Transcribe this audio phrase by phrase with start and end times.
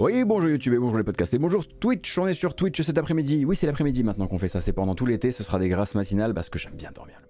[0.00, 2.16] Oui, bonjour YouTube et bonjour les podcasts et bonjour Twitch.
[2.16, 3.44] On est sur Twitch cet après-midi.
[3.44, 4.62] Oui, c'est l'après-midi maintenant qu'on fait ça.
[4.62, 5.30] C'est pendant tout l'été.
[5.30, 7.20] Ce sera des grâces matinales parce que j'aime bien dormir.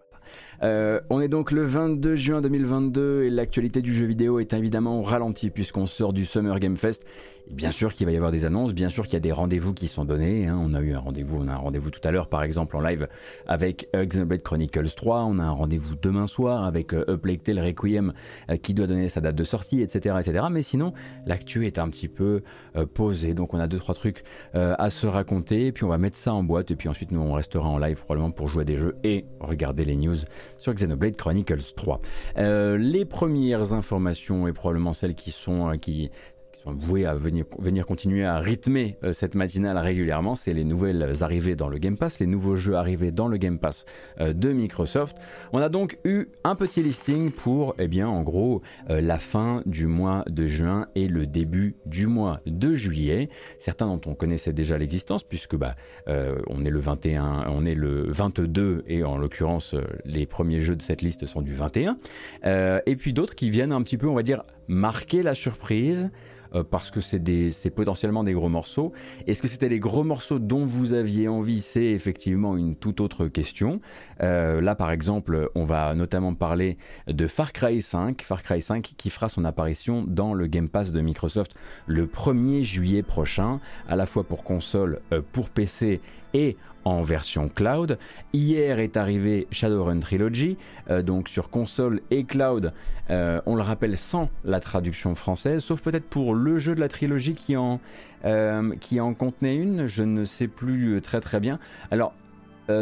[0.62, 5.00] Euh, on est donc le 22 juin 2022 et l'actualité du jeu vidéo est évidemment
[5.02, 7.06] ralentie puisqu'on sort du Summer Game Fest
[7.50, 9.74] Bien sûr qu'il va y avoir des annonces, bien sûr qu'il y a des rendez-vous
[9.74, 10.46] qui sont donnés.
[10.46, 10.56] Hein.
[10.62, 12.80] On a eu un rendez-vous, on a un rendez-vous tout à l'heure par exemple en
[12.80, 13.08] live
[13.48, 15.24] avec euh, Xenoblade Chronicles 3.
[15.24, 18.12] On a un rendez-vous demain soir avec euh, Requiem
[18.50, 20.44] euh, qui doit donner sa date de sortie, etc., etc.
[20.48, 20.92] Mais sinon,
[21.26, 22.42] l'actu est un petit peu
[22.76, 24.22] euh, posée, donc on a deux trois trucs
[24.54, 25.72] à se raconter.
[25.72, 27.96] Puis on va mettre ça en boîte et puis ensuite nous on restera en live
[27.96, 30.18] probablement pour jouer à des jeux et regarder les news
[30.58, 32.00] sur Xenoblade Chronicles 3.
[32.36, 36.10] les premières informations et probablement celles qui sont qui
[36.62, 37.46] sont voués à venir,
[37.86, 42.18] continuer à rythmer euh, cette matinale régulièrement, c'est les nouvelles arrivées dans le Game Pass,
[42.18, 43.86] les nouveaux jeux arrivés dans le Game Pass
[44.20, 45.16] euh, de Microsoft.
[45.52, 49.62] On a donc eu un petit listing pour, eh bien, en gros, euh, la fin
[49.64, 53.30] du mois de juin et le début du mois de juillet.
[53.58, 55.74] Certains dont on connaissait déjà l'existence, puisque bah,
[56.06, 59.74] on est le 21, on est le 22 et en l'occurrence
[60.04, 61.96] les premiers jeux de cette liste sont du 21.
[62.44, 66.10] et puis d'autres qui viennent un petit peu, on va dire, marquer la surprise
[66.54, 68.92] euh, parce que c'est potentiellement des gros morceaux.
[69.26, 71.60] Est-ce que c'était les gros morceaux dont vous aviez envie?
[71.60, 73.80] C'est effectivement une toute autre question.
[74.22, 76.76] Euh, là, par exemple, on va notamment parler
[77.06, 80.92] de Far Cry 5, Far Cry 5 qui fera son apparition dans le Game Pass
[80.92, 81.54] de Microsoft
[81.86, 86.00] le 1er juillet prochain, à la fois pour console, euh, pour PC
[86.34, 87.98] et en version cloud.
[88.32, 90.56] Hier est arrivé Shadowrun Trilogy,
[90.90, 92.72] euh, donc sur console et cloud,
[93.10, 96.88] euh, on le rappelle sans la traduction française, sauf peut-être pour le jeu de la
[96.88, 97.80] trilogie qui en,
[98.24, 101.58] euh, qui en contenait une, je ne sais plus très très bien.
[101.90, 102.12] Alors,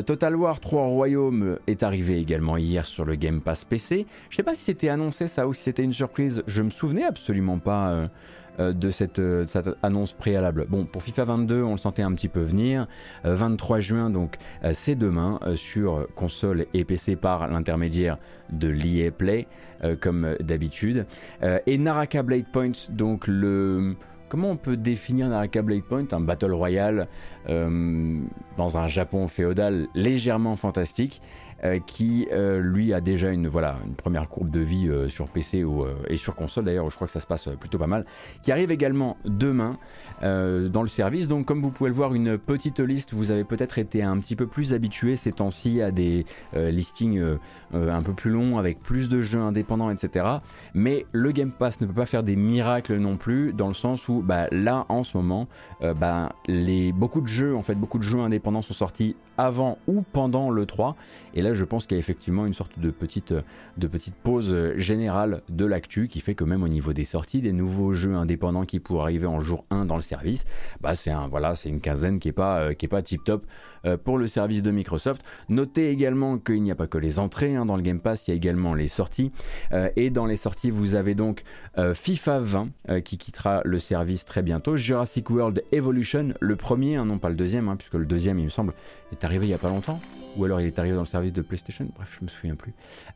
[0.05, 4.05] Total War 3 Royaumes est arrivé également hier sur le Game Pass PC.
[4.29, 6.69] Je ne sais pas si c'était annoncé ça ou si c'était une surprise, je me
[6.69, 8.11] souvenais absolument pas
[8.59, 10.67] de, cette, euh, cette, annonce préalable.
[10.69, 12.87] Bon, pour FIFA 22, on le sentait un petit peu venir.
[13.25, 14.37] 23 euh, juin, donc
[14.73, 18.19] c'est demain sur console et PC par l'intermédiaire
[18.51, 19.47] de l'EA Play,
[20.01, 21.07] comme d'habitude.
[21.67, 23.95] et Naraka Blade Point, donc le
[24.29, 27.09] comment on peut définir Naraka Blade Point Un battle royale
[27.47, 31.21] dans un Japon féodal légèrement fantastique.
[31.65, 35.29] Euh, qui euh, lui a déjà une, voilà, une première courbe de vie euh, sur
[35.29, 38.05] PC ou, et sur console d'ailleurs, je crois que ça se passe plutôt pas mal,
[38.45, 39.77] qui arrive également demain
[40.23, 41.27] dans le service.
[41.27, 44.37] Donc comme vous pouvez le voir, une petite liste, vous avez peut-être été un petit
[44.37, 46.25] peu plus habitué ces temps-ci à des
[46.55, 47.23] listings
[47.73, 50.27] un peu plus longs avec plus de jeux indépendants, etc.
[50.75, 54.09] Mais le Game Pass ne peut pas faire des miracles non plus, dans le sens
[54.09, 55.49] où bah, là en ce moment,
[55.81, 56.33] bah,
[56.95, 60.67] beaucoup de jeux, en fait, beaucoup de jeux indépendants sont sortis avant ou pendant le
[60.67, 60.97] 3.
[61.35, 63.33] Et là, je pense qu'il y a effectivement une sorte de petite,
[64.23, 68.15] pause générale de l'actu qui fait que même au niveau des sorties, des nouveaux jeux
[68.15, 70.45] indépendants qui pourraient arriver en jour 1 dans le service,
[70.81, 73.47] bah c'est voilà, c'est une quinzaine qui est pas, euh, qui pas tip top
[74.05, 75.23] pour le service de Microsoft.
[75.49, 78.31] Notez également qu'il n'y a pas que les entrées hein, dans le Game Pass, il
[78.31, 79.33] y a également les sorties.
[79.73, 81.43] Euh, et dans les sorties, vous avez donc
[81.95, 82.69] FIFA 20
[83.05, 87.37] qui quittera le service très bientôt, Jurassic World Evolution, le premier, hein, non pas le
[87.37, 88.73] deuxième, hein, puisque le deuxième, il me semble,
[89.13, 90.01] est arrivé il y a pas longtemps
[90.39, 92.73] ou alors il est arrivé dans le service de PlayStation, bref, je me souviens plus.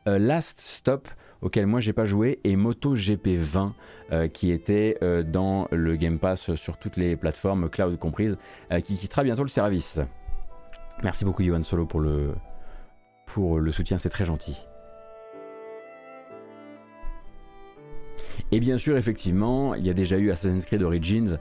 [0.09, 1.09] Euh, Last Stop,
[1.41, 3.75] auquel moi j'ai pas joué, et Moto GP 20,
[4.11, 8.37] euh, qui était euh, dans le Game Pass sur toutes les plateformes, cloud comprises,
[8.85, 10.01] qui quittera bientôt le service.
[11.03, 14.57] Merci beaucoup Yohan Solo pour le, soutien, c'est très gentil.
[18.51, 21.39] Et bien sûr, effectivement, il y a déjà eu Assassin's Creed Origins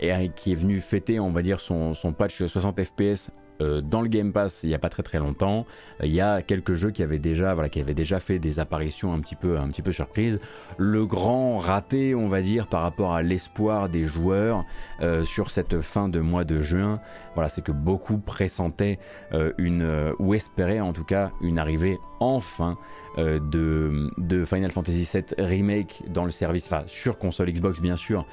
[0.00, 3.41] et, qui est venu fêter, on va dire, son, patch 60 FPS euh,
[3.82, 5.66] dans le Game Pass il n'y a pas très très longtemps.
[6.00, 8.60] Euh, il y a quelques jeux qui avaient déjà, voilà, qui avaient déjà fait des
[8.60, 10.40] apparitions un petit peu, un petit peu surprises.
[10.78, 14.64] Le grand raté, on va dire, par rapport à l'espoir des joueurs
[15.00, 17.00] euh, sur cette fin de mois de juin,
[17.34, 18.98] voilà, c'est que beaucoup pressentaient
[19.56, 22.76] une, ou espéraient en tout cas, une arrivée enfin
[23.18, 28.26] de, de, Final Fantasy VII Remake dans le service, enfin sur console Xbox bien sûr,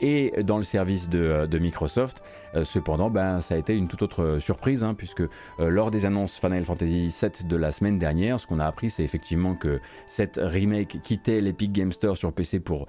[0.00, 2.22] et dans le service de, de Microsoft.
[2.64, 5.28] cependant, ben, ça a été une toute autre surprise Hein, puisque euh,
[5.58, 9.02] lors des annonces Final Fantasy VII de la semaine dernière, ce qu'on a appris, c'est
[9.02, 12.86] effectivement que cette remake quittait l'Epic Game Store sur PC pour,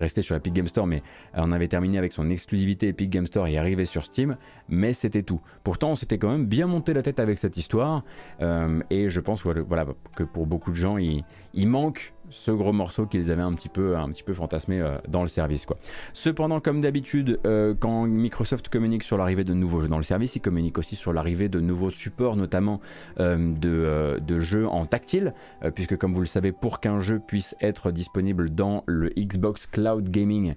[0.00, 1.02] rester sur l'Epic Game Store, mais
[1.36, 4.36] euh, on avait terminé avec son exclusivité Epic Game Store et arrivé sur Steam,
[4.68, 5.40] mais c'était tout.
[5.64, 8.04] Pourtant, on s'était quand même bien monté la tête avec cette histoire,
[8.40, 9.86] euh, et je pense voilà,
[10.16, 11.24] que pour beaucoup de gens, il
[11.54, 15.22] manque ce gros morceau qu'ils avaient un petit peu, un petit peu fantasmé euh, dans
[15.22, 15.66] le service.
[15.66, 15.76] Quoi.
[16.12, 20.36] Cependant, comme d'habitude, euh, quand Microsoft communique sur l'arrivée de nouveaux jeux dans le service,
[20.36, 22.80] il communique aussi sur l'arrivée de nouveaux supports, notamment
[23.20, 25.34] euh, de, de, jeux en tactile,
[25.74, 30.08] puisque comme vous le savez, pour qu'un jeu puisse être disponible dans le Xbox Cloud,
[30.08, 30.54] gaming,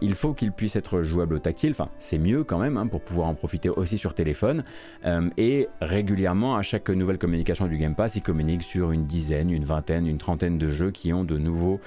[0.00, 1.70] il faut qu'il puisse être jouable au tactile.
[1.70, 4.64] Enfin, c'est mieux quand même hein, pour pouvoir en profiter aussi sur téléphone.
[5.36, 9.64] et régulièrement, à chaque nouvelle communication du Game Pass, il communique sur une dizaine, une
[9.64, 11.80] vingtaine, une trentaine de jeux qui ont de nouveaux,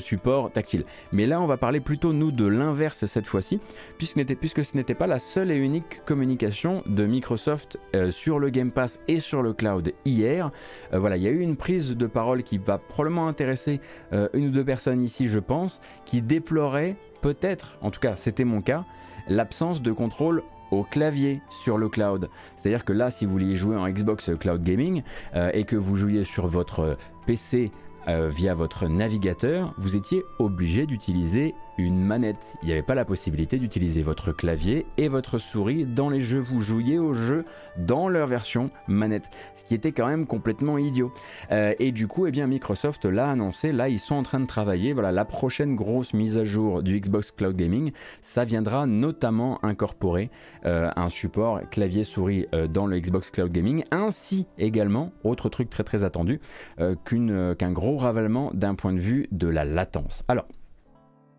[0.00, 0.84] supports tactiles.
[1.12, 3.60] Mais là, on va parler plutôt nous de l'inverse cette fois-ci,
[3.98, 7.78] puisque, ce n'était pas la seule et unique communication de Microsoft
[8.10, 10.50] sur le Game Pass et sur le cloud hier.
[10.92, 13.80] Euh, voilà, il y a eu une prise de parole qui va probablement intéresser
[14.12, 18.44] euh, une ou deux personnes ici, je pense, qui déploraient peut-être, en tout cas c'était
[18.44, 18.84] mon cas,
[19.28, 22.28] l'absence de contrôle au clavier sur le cloud.
[22.56, 25.02] C'est-à-dire que là, si vous vouliez jouer en Xbox Cloud Gaming
[25.34, 26.96] euh, et que vous jouiez sur votre
[27.26, 27.70] PC
[28.06, 32.54] via votre navigateur, vous étiez obligé d'utiliser une manette.
[32.62, 36.40] Il n'y avait pas la possibilité d'utiliser votre clavier et votre souris dans les jeux.
[36.40, 37.44] Vous jouiez aux jeux
[37.76, 41.12] dans leur version manette, ce qui était quand même complètement idiot.
[41.50, 43.72] Euh, et du coup, eh bien, Microsoft l'a annoncé.
[43.72, 44.92] Là, ils sont en train de travailler.
[44.92, 50.30] Voilà, la prochaine grosse mise à jour du Xbox Cloud Gaming, ça viendra notamment incorporer
[50.66, 55.84] euh, un support clavier-souris euh, dans le Xbox Cloud Gaming, ainsi également, autre truc très
[55.84, 56.40] très attendu,
[56.76, 60.22] qu'un gros ravalement d'un point de vue de la latence.
[60.28, 60.46] Alors,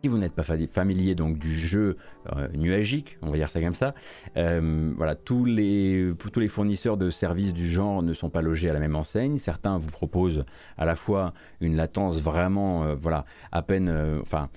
[0.08, 1.98] vous n'êtes pas familier donc du jeu
[2.36, 3.94] euh, nuagique, on va dire ça comme ça,
[4.38, 8.70] euh, voilà, tous les, tous les fournisseurs de services du genre ne sont pas logés
[8.70, 9.38] à la même enseigne.
[9.38, 10.46] Certains vous proposent
[10.78, 14.50] à la fois une latence vraiment, euh, voilà, à peine, enfin,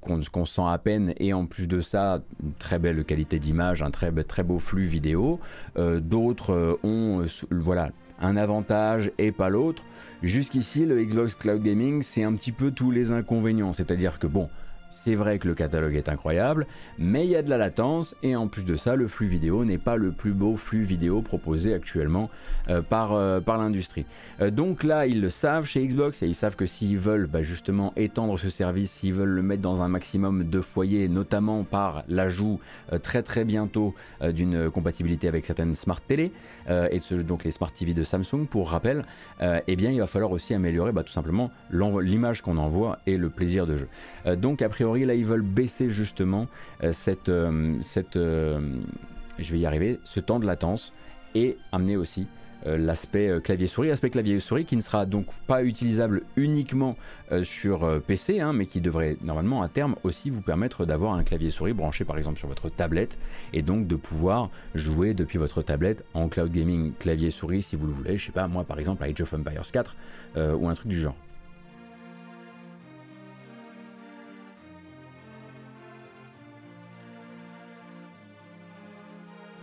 [0.00, 3.90] qu'on sent à peine et en plus de ça une très belle qualité d'image, un
[3.90, 5.38] très, très beau flux vidéo.
[5.76, 9.82] D'autres ont voilà un avantage et pas l'autre.
[10.22, 13.72] Jusqu'ici, le Xbox Cloud Gaming, c'est un petit peu tous les inconvénients.
[13.72, 14.48] C'est-à-dire que bon,
[14.90, 16.66] c'est vrai que le catalogue est incroyable,
[16.98, 19.64] mais il y a de la latence et en plus de ça, le flux vidéo
[19.64, 22.30] n'est pas le plus beau flux vidéo proposé actuellement
[22.68, 24.06] euh, par, euh, par l'industrie.
[24.40, 27.42] Euh, donc là, ils le savent chez Xbox et ils savent que s'ils veulent bah,
[27.42, 32.04] justement étendre ce service, s'ils veulent le mettre dans un maximum de foyers, notamment par
[32.08, 32.60] l'ajout
[33.02, 36.32] très très bientôt d'une compatibilité avec certaines smart télé
[36.68, 39.04] et donc les smart TV de Samsung, pour rappel,
[39.40, 43.30] eh bien il va falloir aussi améliorer bah, tout simplement l'image qu'on envoie et le
[43.30, 44.36] plaisir de jeu.
[44.36, 46.46] donc a priori là, ils veulent baisser justement
[46.84, 48.60] euh, cette, euh, cette euh,
[49.40, 50.92] je vais y arriver, ce temps de latence
[51.34, 52.28] et amener aussi
[52.66, 56.96] l'aspect clavier-souris, aspect clavier-souris qui ne sera donc pas utilisable uniquement
[57.44, 61.72] sur PC, hein, mais qui devrait normalement à terme aussi vous permettre d'avoir un clavier-souris
[61.72, 63.16] branché par exemple sur votre tablette
[63.52, 67.92] et donc de pouvoir jouer depuis votre tablette en cloud gaming clavier-souris si vous le
[67.92, 69.96] voulez, je sais pas moi par exemple Age of Empires 4
[70.58, 71.16] ou un truc du genre.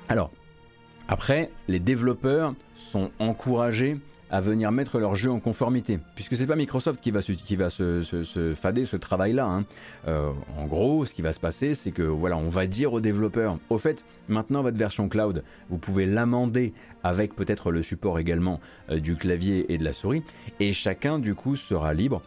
[0.07, 0.31] Alors,
[1.07, 3.97] après, les développeurs sont encouragés
[4.31, 8.85] à venir mettre leur jeu en conformité, puisque c'est pas Microsoft qui va se, fader
[8.85, 9.45] ce travail-là.
[9.45, 9.65] Hein.
[10.07, 13.01] Euh, en gros, ce qui va se passer, c'est que voilà, on va dire aux
[13.01, 16.73] développeurs, au fait, maintenant votre version cloud, vous pouvez l'amender
[17.03, 18.59] avec peut-être le support également
[18.89, 20.23] euh, du clavier et de la souris,
[20.59, 22.21] et chacun du coup sera libre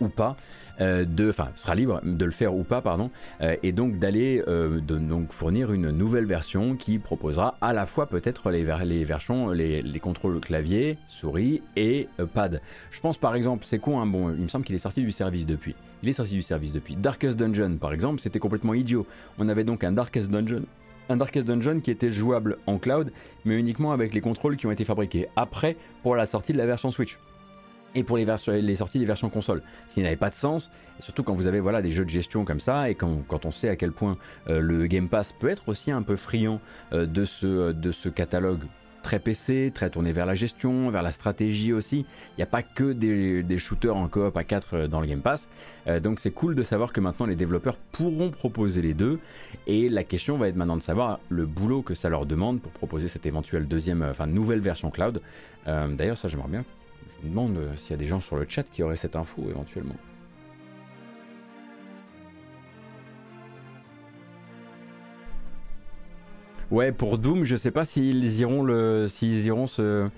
[0.00, 0.36] ou pas
[0.80, 3.10] de, enfin, sera libre de le faire ou pas, pardon,
[3.40, 8.06] euh, et donc d'aller euh, donc fournir une nouvelle version qui proposera à la fois
[8.06, 8.64] peut-être les,
[9.04, 12.60] versions, les, les, contrôles clavier, souris et pad.
[12.90, 15.12] Je pense par exemple, c'est con, hein, bon, il me semble qu'il est sorti du
[15.12, 15.74] service depuis.
[16.02, 16.96] Il est sorti du service depuis.
[16.96, 19.06] Darkest Dungeon, par exemple, c'était complètement idiot.
[19.38, 20.62] On avait donc un Darkest Dungeon
[21.10, 23.10] un Darkest Dungeon qui était jouable en cloud,
[23.44, 26.66] mais uniquement avec les contrôles qui ont été fabriqués après pour la sortie de la
[26.66, 27.18] version Switch
[27.94, 30.70] et pour les, sorties des versions console, ce qui n'avait pas de sens,
[31.00, 33.50] surtout quand vous avez voilà, des jeux de gestion comme ça, et quand, quand on
[33.50, 34.16] sait à quel point
[34.48, 36.60] euh, le Game Pass peut être aussi un peu friand
[36.92, 38.60] euh, de, ce, de ce catalogue
[39.02, 42.00] très PC, très tourné vers la gestion, vers la stratégie aussi.
[42.00, 45.06] Il n'y a pas que des, des, shooters en coop à 4 euh, dans le
[45.06, 45.48] Game Pass.
[46.02, 49.18] donc c'est cool de savoir que maintenant les développeurs pourront proposer les deux.
[49.66, 52.72] Et la question va être maintenant de savoir le boulot que ça leur demande pour
[52.72, 55.22] proposer cette éventuelle deuxième, enfin nouvelle version cloud.
[55.66, 56.64] D'ailleurs ça j'aimerais bien
[57.20, 59.16] je me demande euh, s'il y a des gens sur le chat qui auraient cette
[59.16, 59.96] info éventuellement.
[66.70, 70.08] Ouais, pour Doom, je sais pas s'ils iront le, s'ils iront se.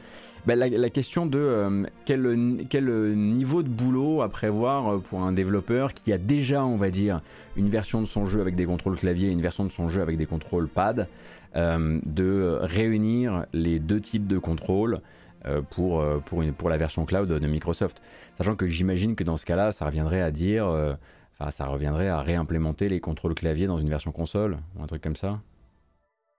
[0.44, 5.32] Ben, la, question de euh, quel, quel, niveau de boulot à prévoir euh, pour un
[5.32, 7.22] développeur qui a déjà, on va dire,
[7.56, 10.02] une version de son jeu avec des contrôles clavier et une version de son jeu
[10.02, 11.06] avec des contrôles pad,
[11.54, 14.98] de réunir les deux types de contrôles euh,
[15.46, 18.00] euh, pour, euh, pour, une, pour la version cloud de Microsoft.
[18.38, 20.94] Sachant que j'imagine que dans ce cas-là, ça reviendrait à dire, euh,
[21.32, 25.02] enfin, ça reviendrait à réimplémenter les contrôles clavier dans une version console, ou un truc
[25.02, 25.40] comme ça.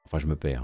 [0.06, 0.64] Enfin, je me perds.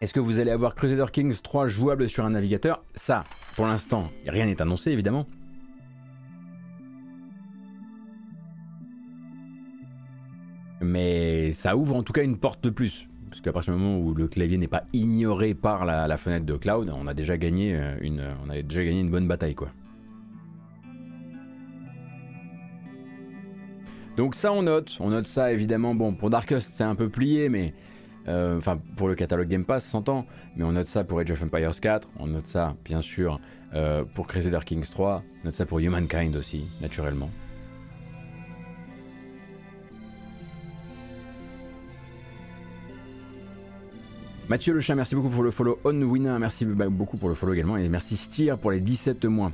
[0.00, 2.82] Est-ce que vous allez avoir Crusader Kings 3 jouable sur un navigateur?
[2.96, 3.22] Ça,
[3.54, 5.26] pour l'instant, rien n'est annoncé évidemment.
[10.80, 13.06] Mais ça ouvre en tout cas une porte de plus.
[13.28, 16.56] Parce qu'à partir du moment où le clavier n'est pas ignoré par la, fenêtre de
[16.56, 19.68] cloud, on a déjà gagné euh, une, on a déjà gagné une bonne bataille quoi.
[24.16, 25.94] Donc ça on note, on note ça évidemment.
[25.94, 27.72] Bon pour Darkest c'est un peu plié, mais
[28.26, 31.42] euh, enfin pour le catalogue Game Pass s'entend, mais on note ça pour Age of
[31.44, 33.40] Empires 4, on note ça bien sûr
[33.74, 37.30] euh, pour Crusader Kings 3, on note ça pour Humankind aussi naturellement.
[44.50, 45.78] Mathieu Le Chat, merci beaucoup pour le follow.
[45.84, 47.76] On Winner, merci beaucoup pour le follow également.
[47.76, 49.52] Et merci Stier pour les 17 mois.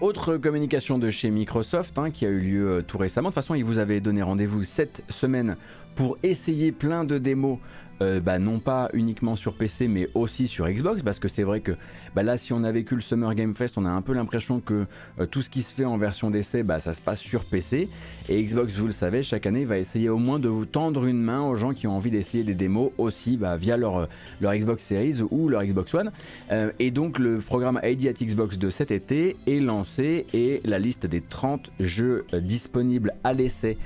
[0.00, 3.28] Autre communication de chez Microsoft hein, qui a eu lieu euh, tout récemment.
[3.28, 5.56] De toute façon, il vous avait donné rendez-vous cette semaine
[5.94, 7.60] pour essayer plein de démos
[8.00, 11.60] euh, bah, non pas uniquement sur PC mais aussi sur Xbox parce que c'est vrai
[11.60, 11.72] que
[12.14, 14.60] bah, là si on a vécu le Summer Game Fest on a un peu l'impression
[14.60, 14.86] que
[15.18, 17.88] euh, tout ce qui se fait en version d'essai bah, ça se passe sur PC
[18.28, 21.20] et Xbox vous le savez chaque année va essayer au moins de vous tendre une
[21.20, 24.08] main aux gens qui ont envie d'essayer des démos aussi via leur,
[24.40, 26.12] leur Xbox Series ou leur Xbox One.
[26.52, 30.78] Euh, et donc le programme ID at Xbox de cet été est lancé et la
[30.78, 33.76] liste des 30 jeux disponibles à l'essai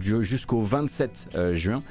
[0.00, 1.82] jusqu'au 27 juin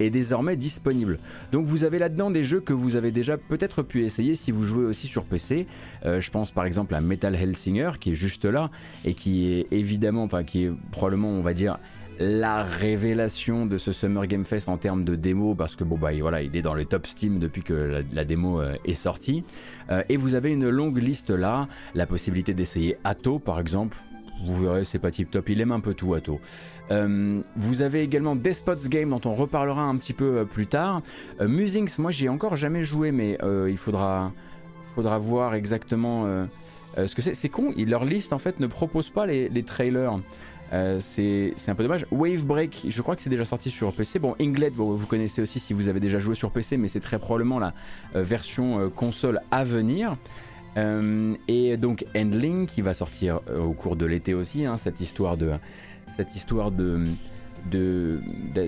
[0.00, 1.18] est désormais disponible.
[1.52, 4.62] Donc vous avez là-dedans des jeux que vous avez déjà peut-être pu essayer si vous
[4.62, 5.66] jouez aussi sur PC.
[6.04, 8.70] Euh, je pense par exemple à Metal Hellsinger qui est juste là
[9.04, 11.78] et qui est évidemment, enfin qui est probablement on va dire
[12.20, 16.10] la révélation de ce Summer Game Fest en termes de démo parce que bon bah
[16.20, 19.44] voilà il est dans le top Steam depuis que la, démo euh, est sortie
[19.90, 23.96] euh, et vous avez une longue liste là la possibilité d'essayer Atto par exemple
[24.44, 26.40] vous verrez c'est pas tip top il aime un peu tout Atto
[26.90, 31.02] euh, vous avez également Despots Game dont on reparlera un petit peu euh, plus tard.
[31.40, 34.32] Euh, Musings, moi j'ai encore jamais joué, mais il faudra,
[34.94, 36.26] faudra voir exactement
[36.96, 37.34] ce que c'est.
[37.34, 40.18] C'est con, leur liste en fait ne propose pas les, trailers.
[41.00, 42.06] c'est un peu dommage.
[42.10, 44.18] Wave Break, je crois que c'est déjà sorti sur PC.
[44.18, 47.18] Bon, Inglet, vous connaissez aussi si vous avez déjà joué sur PC, mais c'est très
[47.18, 47.74] probablement la
[48.14, 50.16] version console à venir.
[50.76, 55.52] et donc Endling qui va sortir au cours de l'été aussi, hein, cette histoire de,
[56.18, 57.04] cette histoire de,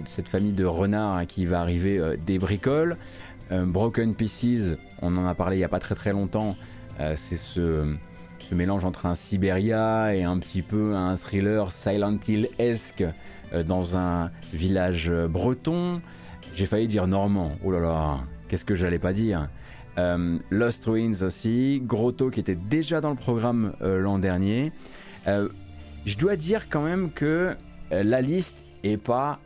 [0.04, 2.97] cette famille de renards hein, qui va arriver euh, des bricoles.
[3.50, 6.57] Euh, Broken Pieces, on en a parlé il n'y a pas très très longtemps,
[7.00, 7.92] euh, c'est ce,
[8.38, 13.04] ce, mélange entre un Siberia et un petit peu un thriller Silent Hill-esque
[13.66, 16.00] dans un village breton.
[16.54, 19.49] J'ai failli dire normand, oh là là, qu'est-ce que j'allais pas dire
[20.50, 24.73] Lost Ruins aussi, Grotto qui était déjà dans le programme l'an dernier.
[26.07, 27.54] Je dois dire quand même que
[27.92, 29.38] euh, la liste est pas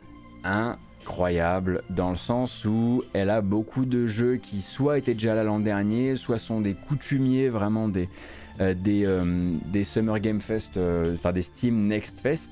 [0.43, 5.43] incroyable dans le sens où elle a beaucoup de jeux qui soit étaient déjà là
[5.43, 8.07] l'an dernier, soit sont des coutumiers vraiment des,
[8.61, 10.79] euh, euh, des, Summer Game Fest,
[11.13, 12.51] enfin des Steam Next Fest.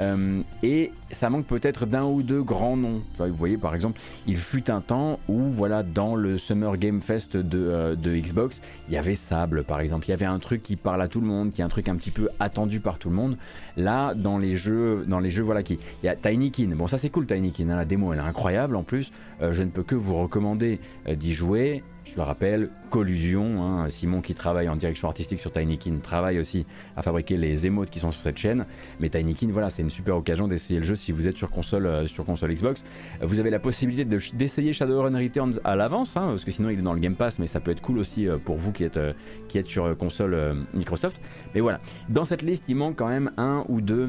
[0.00, 3.02] Euh, et ça manque peut-être d'un ou deux grands noms.
[3.18, 7.36] vous voyez, par exemple, il fut un temps où, voilà, dans le Summer Game Fest
[7.36, 10.06] de, euh, de, Xbox, il y avait Sable, par exemple.
[10.06, 11.88] Il y avait un truc qui parle à tout le monde, qui est un truc
[11.88, 13.36] un petit peu attendu par tout le monde.
[13.76, 16.68] Là, dans les jeux, dans les jeux, voilà, qui, il y a Tinykin.
[16.76, 17.68] Bon, ça c'est cool, Tinykin.
[17.68, 18.76] Hein, la démo, elle est incroyable.
[18.76, 21.82] En plus, euh, je ne peux que vous recommander d'y jouer.
[22.10, 26.66] Je le rappelle, Collusion, hein, Simon qui travaille en direction artistique sur Tinykin travaille aussi
[26.96, 28.66] à fabriquer les émotes qui sont sur cette chaîne.
[28.98, 31.86] Mais Tinykin, voilà, c'est une super occasion d'essayer le jeu si vous êtes sur console,
[31.86, 32.82] euh, sur console Xbox.
[33.22, 36.82] Vous avez la possibilité d'essayer Shadowrun Returns à l'avance, hein, parce que sinon il est
[36.82, 38.96] dans le Game Pass, mais ça peut être cool aussi euh, pour vous qui êtes,
[38.96, 39.12] euh,
[39.46, 41.20] qui êtes sur console Microsoft.
[41.54, 44.08] Mais voilà, dans cette liste, il manque quand même un ou deux,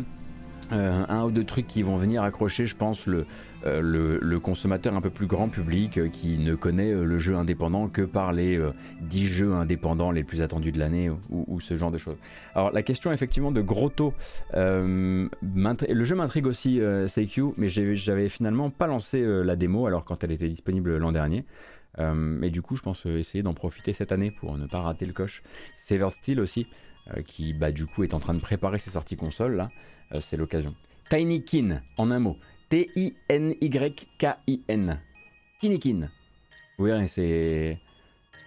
[0.71, 3.25] un ou deux trucs qui vont venir accrocher, je pense, le
[3.65, 7.89] euh, consommateur un peu plus grand public euh, qui ne connaît euh, le jeu indépendant
[7.89, 8.59] que par les
[9.01, 12.17] 10 jeux indépendants les plus attendus de l'année ou, ce genre de choses.
[12.55, 14.13] Alors la question effectivement de Grotto,
[14.53, 15.29] le
[16.03, 20.49] jeu m'intrigue aussi CQ, mais j'avais finalement pas lancé la démo alors quand elle était
[20.49, 21.45] disponible l'an dernier.
[22.15, 25.13] mais du coup, je pense essayer d'en profiter cette année pour ne pas rater le
[25.13, 25.43] coche.
[25.77, 26.67] Sever Steel aussi,
[27.25, 29.69] qui bah, du coup est en train de préparer ses sorties console là,
[30.19, 30.75] c'est l'occasion.
[31.09, 32.37] Tinykin, en un mot.
[32.69, 33.09] T-I-N-Y-K-I-N.
[35.59, 36.09] Tinikin.
[36.79, 37.79] Oui, c'est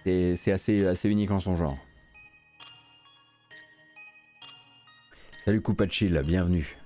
[0.03, 1.77] c'est assez, assez unique en son genre.
[5.45, 6.77] Salut Coupachil, bienvenue.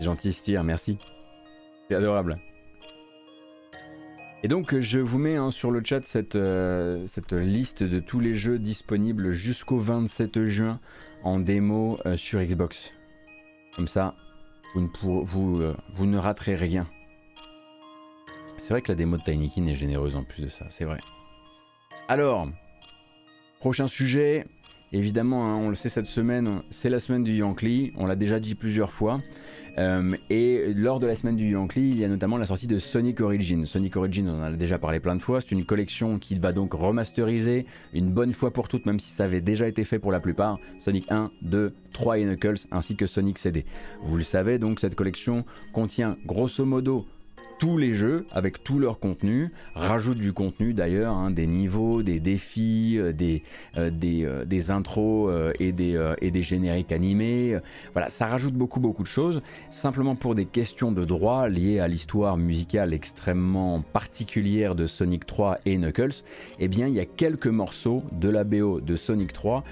[0.00, 0.98] Gentil Stier, merci.
[1.88, 2.38] C'est adorable.
[4.46, 8.20] Et donc je vous mets hein, sur le chat cette, euh, cette, liste de tous
[8.20, 10.78] les jeux disponibles jusqu'au 27 juin
[11.24, 12.92] en démo euh, sur Xbox.
[13.74, 14.14] Comme ça,
[14.72, 16.86] vous ne, vous, euh, vous ne raterez rien.
[18.56, 21.00] C'est vrai que la démo de Tinykin est généreuse en plus de ça, c'est vrai.
[22.06, 22.46] Alors,
[23.58, 24.46] prochain sujet,
[24.92, 28.38] évidemment, hein, on le sait cette semaine, c'est la semaine du Yankee, on l'a déjà
[28.38, 29.18] dit plusieurs fois.
[29.78, 32.78] Euh, et lors de la semaine du Yankee, il y a notamment la sortie de
[32.78, 33.64] Sonic Origins.
[33.64, 35.40] Sonic Origins, on en a déjà parlé plein de fois.
[35.40, 39.24] C'est une collection qui va donc remasteriser une bonne fois pour toutes, même si ça
[39.24, 40.58] avait déjà été fait pour la plupart.
[40.80, 43.64] Sonic 1, 2, 3 et Knuckles, ainsi que Sonic CD.
[44.02, 47.06] Vous le savez, donc cette collection contient grosso modo
[47.58, 52.20] tous les jeux avec tout leur contenu, rajoute du contenu d'ailleurs, hein, des niveaux, des
[52.20, 53.42] défis, euh, des,
[53.76, 57.58] euh, des, euh, des, intros et, des, et des génériques animés.
[57.92, 61.88] Voilà, ça rajoute beaucoup beaucoup de choses, simplement pour des questions de droit liées à
[61.88, 66.22] l'histoire musicale extrêmement particulière de Sonic 3 et Knuckles.
[66.58, 69.64] Eh bien, il y a quelques morceaux de la BO de Sonic 3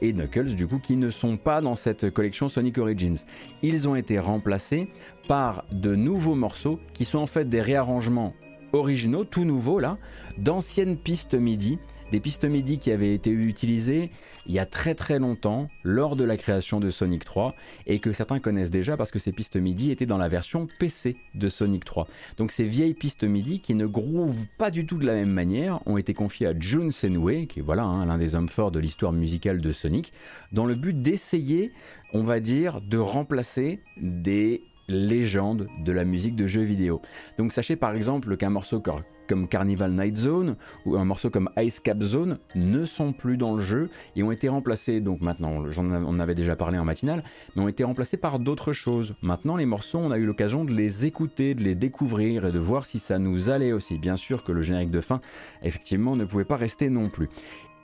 [0.00, 3.16] et Knuckles du coup qui ne sont pas dans cette collection Sonic Origins.
[3.62, 4.88] Ils ont été remplacés
[5.28, 8.34] par de nouveaux morceaux qui sont en fait des réarrangements
[8.72, 9.98] originaux, tout nouveaux là,
[10.36, 11.78] d'anciennes pistes MIDI,
[12.10, 14.10] des pistes MIDI qui avaient été utilisées
[14.46, 17.54] il y a très très longtemps lors de la création de Sonic 3
[17.86, 21.16] et que certains connaissent déjà parce que ces pistes MIDI étaient dans la version PC
[21.34, 22.06] de Sonic 3.
[22.36, 25.80] Donc ces vieilles pistes MIDI qui ne groovent pas du tout de la même manière
[25.86, 28.80] ont été confiées à Jun Senway, qui est voilà hein, l'un des hommes forts de
[28.80, 30.12] l'histoire musicale de Sonic,
[30.52, 31.72] dans le but d'essayer,
[32.12, 37.00] on va dire, de remplacer des légende de la musique de jeux vidéo.
[37.38, 38.82] Donc sachez par exemple qu'un morceau
[39.26, 43.54] comme Carnival Night Zone ou un morceau comme Ice Cap Zone ne sont plus dans
[43.54, 47.22] le jeu et ont été remplacés, donc maintenant, j'en on avait déjà parlé en matinale,
[47.54, 49.14] mais ont été remplacés par d'autres choses.
[49.22, 52.58] Maintenant, les morceaux, on a eu l'occasion de les écouter, de les découvrir et de
[52.58, 53.98] voir si ça nous allait aussi.
[53.98, 55.20] Bien sûr que le générique de fin,
[55.62, 57.28] effectivement, ne pouvait pas rester non plus.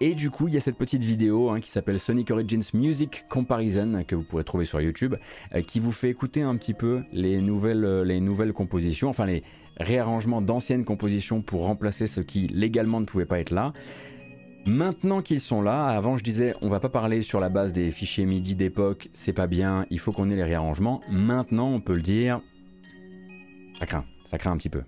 [0.02, 3.26] Et du coup, il y a cette petite vidéo hein, qui s'appelle Sonic Origins Music
[3.28, 5.16] Comparison que vous pourrez trouver sur YouTube,
[5.54, 9.26] euh, qui vous fait écouter un petit peu les nouvelles, euh, les nouvelles compositions, enfin
[9.26, 9.42] les
[9.76, 13.74] réarrangements d'anciennes compositions pour remplacer ce qui légalement ne pouvait pas être là.
[14.66, 17.90] Maintenant qu'ils sont là, avant je disais on va pas parler sur la base des
[17.90, 21.02] fichiers MIDI d'époque, c'est pas bien, il faut qu'on ait les réarrangements.
[21.10, 22.40] Maintenant on peut le dire,
[23.78, 24.82] ça craint, ça craint un petit peu.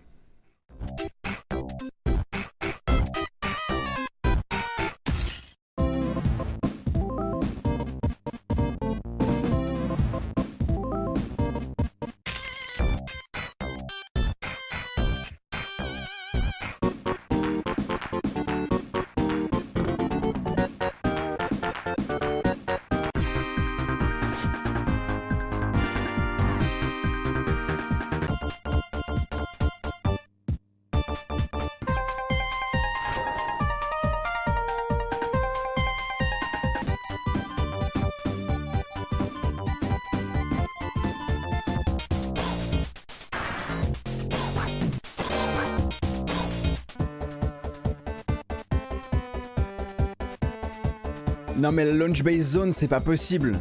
[51.57, 53.53] Non mais la launch base zone c'est pas possible.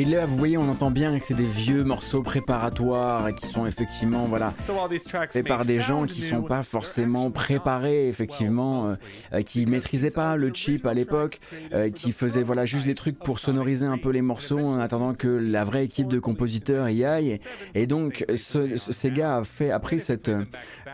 [0.00, 3.46] Et là, vous voyez, on entend bien que c'est des vieux morceaux préparatoires et qui
[3.46, 4.54] sont effectivement, voilà,
[5.28, 8.94] faits par des gens qui sont pas forcément préparés, effectivement, euh,
[9.34, 11.38] euh, qui maîtrisaient pas le chip à l'époque,
[11.74, 15.12] euh, qui faisaient, voilà, juste les trucs pour sonoriser un peu les morceaux en attendant
[15.12, 17.38] que la vraie équipe de compositeurs y aille.
[17.74, 20.30] Et, donc, ces gars a fait, a pris cette,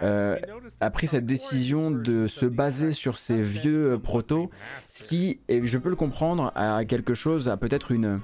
[0.02, 4.50] a pris cette décision de se baser sur ces vieux protos,
[4.88, 8.18] ce qui, et je peux le comprendre, a quelque chose, a peut-être une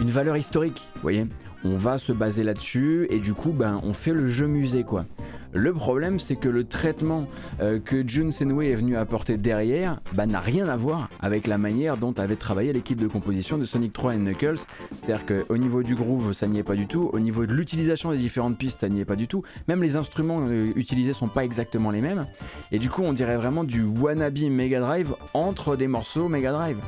[0.00, 1.26] une valeur historique, vous voyez.
[1.66, 5.06] On va se baser là-dessus et du coup, ben, on fait le jeu musée, quoi.
[5.54, 7.28] Le problème, c'est que le traitement
[7.62, 11.58] euh, que Jun Senway est venu apporter derrière ben, n'a rien à voir avec la
[11.58, 14.58] manière dont avait travaillé l'équipe de composition de Sonic 3 et Knuckles.
[14.96, 17.08] C'est-à-dire qu'au niveau du groove, ça n'y est pas du tout.
[17.12, 19.44] Au niveau de l'utilisation des différentes pistes, ça n'y est pas du tout.
[19.68, 22.26] Même les instruments euh, utilisés sont pas exactement les mêmes.
[22.72, 26.78] Et du coup, on dirait vraiment du wannabe Mega Drive entre des morceaux Mega Drive.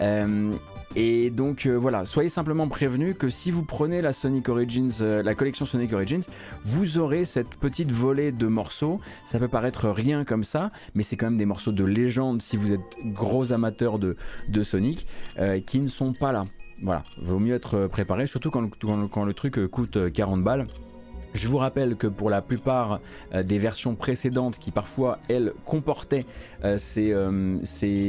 [0.00, 0.52] Euh,
[0.98, 5.22] et donc euh, voilà, soyez simplement prévenus que si vous prenez la Sonic Origins, euh,
[5.22, 6.22] la collection Sonic Origins,
[6.64, 8.98] vous aurez cette petite volée de morceaux.
[9.26, 12.56] Ça peut paraître rien comme ça, mais c'est quand même des morceaux de légende si
[12.56, 14.16] vous êtes gros amateurs de,
[14.62, 15.06] Sonic,
[15.38, 16.44] euh, qui ne sont pas là.
[16.82, 20.66] Voilà, vaut mieux être préparé, surtout quand, le truc coûte 40 balles.
[21.34, 23.00] Je vous rappelle que pour la plupart
[23.34, 26.24] des versions précédentes qui parfois elles comportaient
[26.78, 27.14] ces,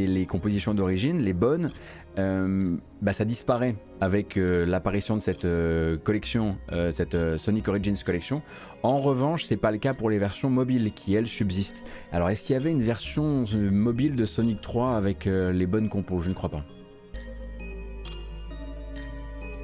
[0.08, 1.72] les compositions d'origine, les bonnes,
[2.18, 6.58] bah, ça disparaît avec euh, l'apparition de cette euh, collection,
[6.92, 8.42] cette Sonic Origins Collection.
[8.84, 11.84] En revanche, c'est pas le cas pour les versions mobiles qui elles subsistent.
[12.12, 16.20] Alors, est-ce qu'il y avait une version mobile de Sonic 3 avec les bonnes compos?
[16.20, 16.64] Je ne crois pas.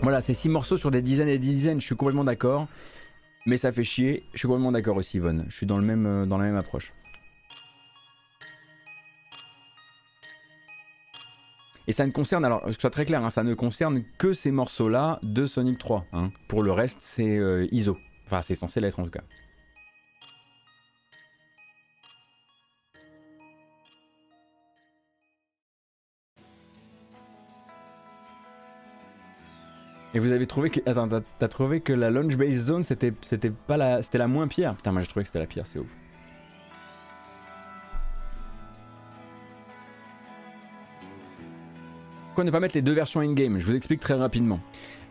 [0.02, 2.68] Voilà, c'est 6 morceaux sur des dizaines et des dizaines, je suis complètement d'accord.
[3.46, 5.46] Mais ça fait chier, je suis complètement d'accord aussi, Yvonne.
[5.50, 6.94] Je suis euh, dans la même approche.
[11.88, 14.32] Et ça ne concerne, alors que ce soit très clair, hein, ça ne concerne que
[14.34, 16.06] ces morceaux-là de Sonic 3.
[16.14, 16.32] Hein.
[16.48, 17.98] Pour le reste, c'est euh, ISO.
[18.26, 19.24] Enfin, c'est censé l'être en tout cas.
[30.16, 30.80] Et vous avez trouvé que.
[30.86, 34.04] Attends, t'as trouvé que la launch base zone c'était pas la.
[34.04, 34.76] C'était la moins pire?
[34.76, 35.88] Putain, moi je trouvais que c'était la pire, c'est ouf.
[42.34, 43.60] Pourquoi ne pas mettre les deux versions in-game?
[43.60, 44.60] Je vous explique très rapidement.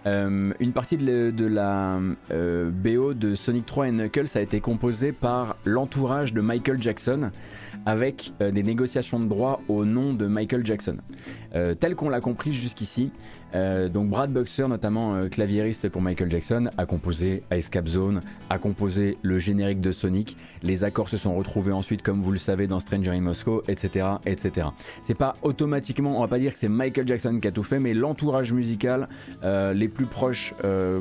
[0.07, 2.01] Euh, une partie de, la
[2.33, 7.31] euh, BO de Sonic 3 et Knuckles a été composée par l'entourage de Michael Jackson
[7.87, 10.97] avec euh, des négociations de droits au nom de Michael Jackson.
[11.79, 13.13] tel qu'on l'a compris jusqu'ici,
[13.55, 18.21] euh, donc Brad Buxer, notamment euh, claviériste pour Michael Jackson, a composé Ice Cap Zone,
[18.51, 20.37] a composé le générique de Sonic.
[20.63, 24.07] Les accords se sont retrouvés ensuite, comme vous le savez, dans Stranger in Moscow, etc.,
[24.27, 24.69] etc.
[25.03, 27.79] C'est pas automatiquement, on va pas dire que c'est Michael Jackson qui a tout fait,
[27.79, 29.09] mais l'entourage musical,
[29.43, 30.55] euh, les plus proches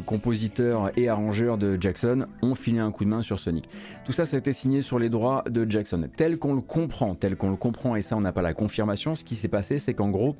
[0.05, 3.69] compositeurs et arrangeurs de Jackson ont filé un coup de main sur Sonic.
[4.05, 7.15] Tout ça, ça a été signé sur les droits de Jackson, tel qu'on le comprend,
[7.15, 9.15] tel qu'on le comprend, et ça, on n'a pas la confirmation.
[9.15, 10.35] Ce qui s'est passé, c'est qu'en gros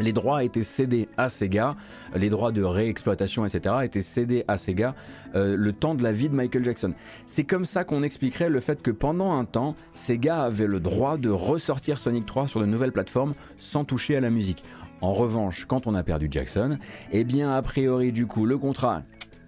[0.00, 1.76] les droits étaient cédés à Sega,
[2.14, 4.94] les droits de réexploitation, etc., étaient cédés à Sega
[5.34, 6.92] euh, le temps de la vie de Michael Jackson.
[7.26, 11.16] C'est comme ça qu'on expliquerait le fait que pendant un temps, Sega avait le droit
[11.16, 14.64] de ressortir Sonic 3 sur de nouvelles plateformes sans toucher à la musique.
[15.00, 16.78] En revanche, quand on a perdu Jackson,
[17.12, 19.02] eh bien, a priori, du coup, le contrat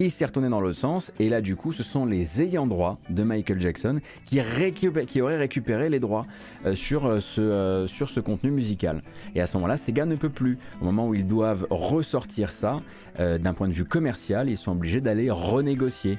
[0.04, 2.98] il s'est retourné dans l'autre sens, et là du coup ce sont les ayants droit
[3.10, 6.24] de Michael Jackson qui, auraient récupéré les droits
[6.66, 9.02] euh, sur, euh, ce, euh, sur ce contenu musical.
[9.34, 10.58] Et à ce moment-là, Sega ne peut plus.
[10.80, 12.80] Au moment où ils doivent ressortir ça,
[13.18, 16.18] d'un point de vue commercial, ils sont obligés d'aller renégocier.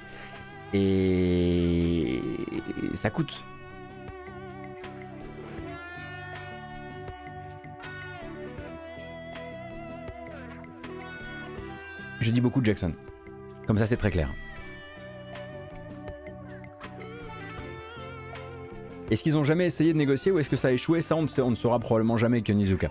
[0.73, 2.21] Et
[2.93, 3.43] ça coûte.
[12.21, 12.93] Je dis beaucoup de Jackson.
[13.67, 14.29] Comme ça, c'est très clair.
[19.11, 21.01] Est-ce qu'ils ont jamais essayé de négocier ou est-ce que ça a échoué?
[21.01, 22.89] Ça, on ne, saura probablement jamais que Nizuka.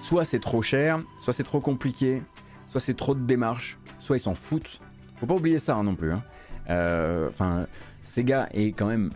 [0.00, 2.22] Soit c'est trop cher, soit c'est trop compliqué,
[2.68, 4.80] soit c'est trop de démarches, soit ils s'en foutent.
[5.18, 6.12] Faut pas oublier ça hein, non plus.
[6.12, 6.22] Hein.
[6.70, 7.66] Euh, enfin,
[8.04, 9.10] Sega est quand même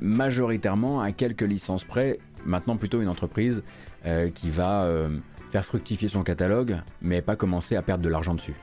[0.00, 3.62] majoritairement à quelques licences près, maintenant plutôt une entreprise
[4.06, 5.18] euh, qui va euh,
[5.50, 8.54] faire fructifier son catalogue, mais pas commencer à perdre de l'argent dessus.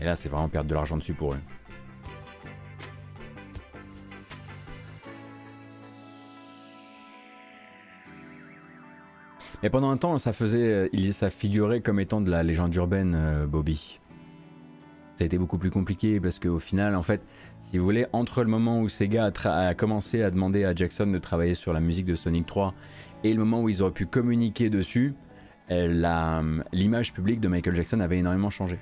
[0.00, 1.40] Et là, c'est vraiment perdre de l'argent dessus pour eux.
[9.62, 13.14] Mais pendant un temps, ça faisait, il, ça figurait comme étant de la légende urbaine,
[13.14, 14.00] euh, Bobby.
[15.16, 17.20] Ça a été beaucoup plus compliqué parce qu'au final, en fait,
[17.62, 21.18] si vous voulez, entre le moment où Sega a, commencé à demander à Jackson de
[21.18, 22.72] travailler sur la musique de Sonic 3
[23.22, 25.14] et le moment où ils auraient pu communiquer dessus,
[25.70, 28.78] euh, l'image publique de Michael Jackson avait énormément changé.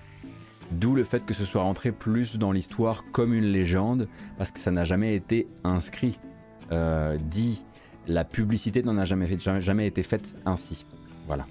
[0.70, 4.60] D'où le fait que ce soit rentré plus dans l'histoire comme une légende, parce que
[4.60, 6.18] ça n'a jamais été inscrit,
[6.72, 7.64] euh, dit.
[8.06, 10.86] La publicité n'en a jamais, jamais, été faite ainsi.
[11.26, 11.46] Voilà.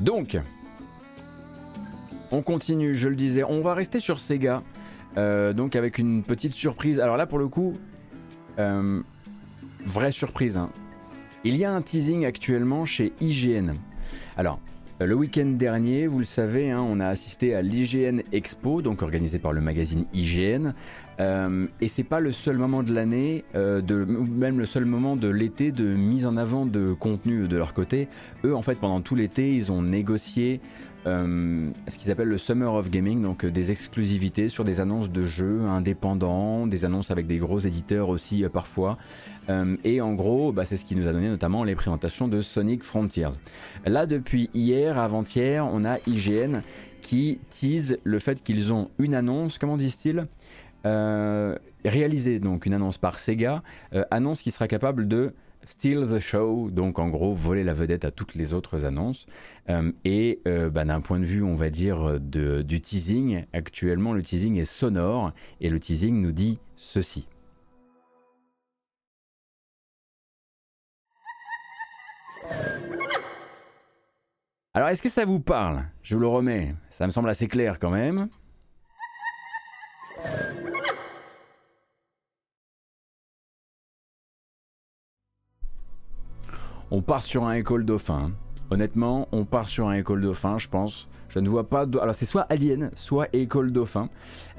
[0.00, 0.38] Donc,
[2.30, 4.62] on continue, je le disais, on va rester sur Sega,
[5.16, 7.00] euh, donc avec une petite surprise.
[7.00, 7.72] Alors là, pour le coup,
[8.58, 9.02] euh,
[9.86, 10.58] vraie surprise.
[10.58, 10.70] Hein.
[11.44, 13.72] Il y a un teasing actuellement chez IGN.
[14.36, 14.58] Alors,
[15.06, 19.38] le week-end dernier, vous le savez, hein, on a assisté à l'IGN Expo, donc organisé
[19.38, 20.72] par le magazine IGN.
[21.20, 23.82] Euh, et c'est pas le seul moment de l'année, euh,
[24.30, 28.08] même le seul moment de l'été de mise en avant de contenu de leur côté.
[28.44, 30.60] Eux, en fait, pendant tout l'été, ils ont négocié
[31.06, 35.24] euh, ce qu'ils appellent le Summer of Gaming, donc des exclusivités sur des annonces de
[35.24, 38.98] jeux indépendants, des annonces avec des gros éditeurs aussi parfois.
[39.50, 42.40] Euh, et en gros, bah, c'est ce qui nous a donné notamment les présentations de
[42.40, 43.28] Sonic Frontiers.
[43.84, 46.62] Là, depuis hier, avant-hier, on a IGN
[47.02, 50.26] qui tease le fait qu'ils ont une annonce, comment disent-ils
[50.86, 53.62] euh, réalisée, donc une annonce par Sega,
[53.94, 55.32] euh, annonce qui sera capable de
[55.66, 59.26] steal the show, donc en gros voler la vedette à toutes les autres annonces.
[60.04, 64.64] et bah, d'un point de vue, on va dire, du teasing, actuellement le teasing est
[64.64, 67.26] sonore et le teasing nous dit ceci.
[74.76, 75.84] Alors, est-ce que ça vous parle?
[76.02, 76.74] Je vous le remets.
[76.90, 78.28] Ça me semble assez clair quand même.
[86.96, 88.30] On part sur un école dauphin.
[88.70, 91.08] Honnêtement, on part sur un école dauphin, je pense.
[91.28, 91.86] Je ne vois pas.
[92.00, 94.08] Alors, c'est soit Alien, soit École Dauphin.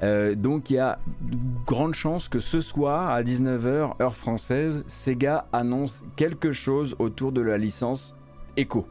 [0.02, 4.84] Euh, donc, il y a de grandes chances que ce soir, à 19h, heure française,
[4.86, 8.14] Sega annonce quelque chose autour de la licence
[8.58, 8.86] Echo.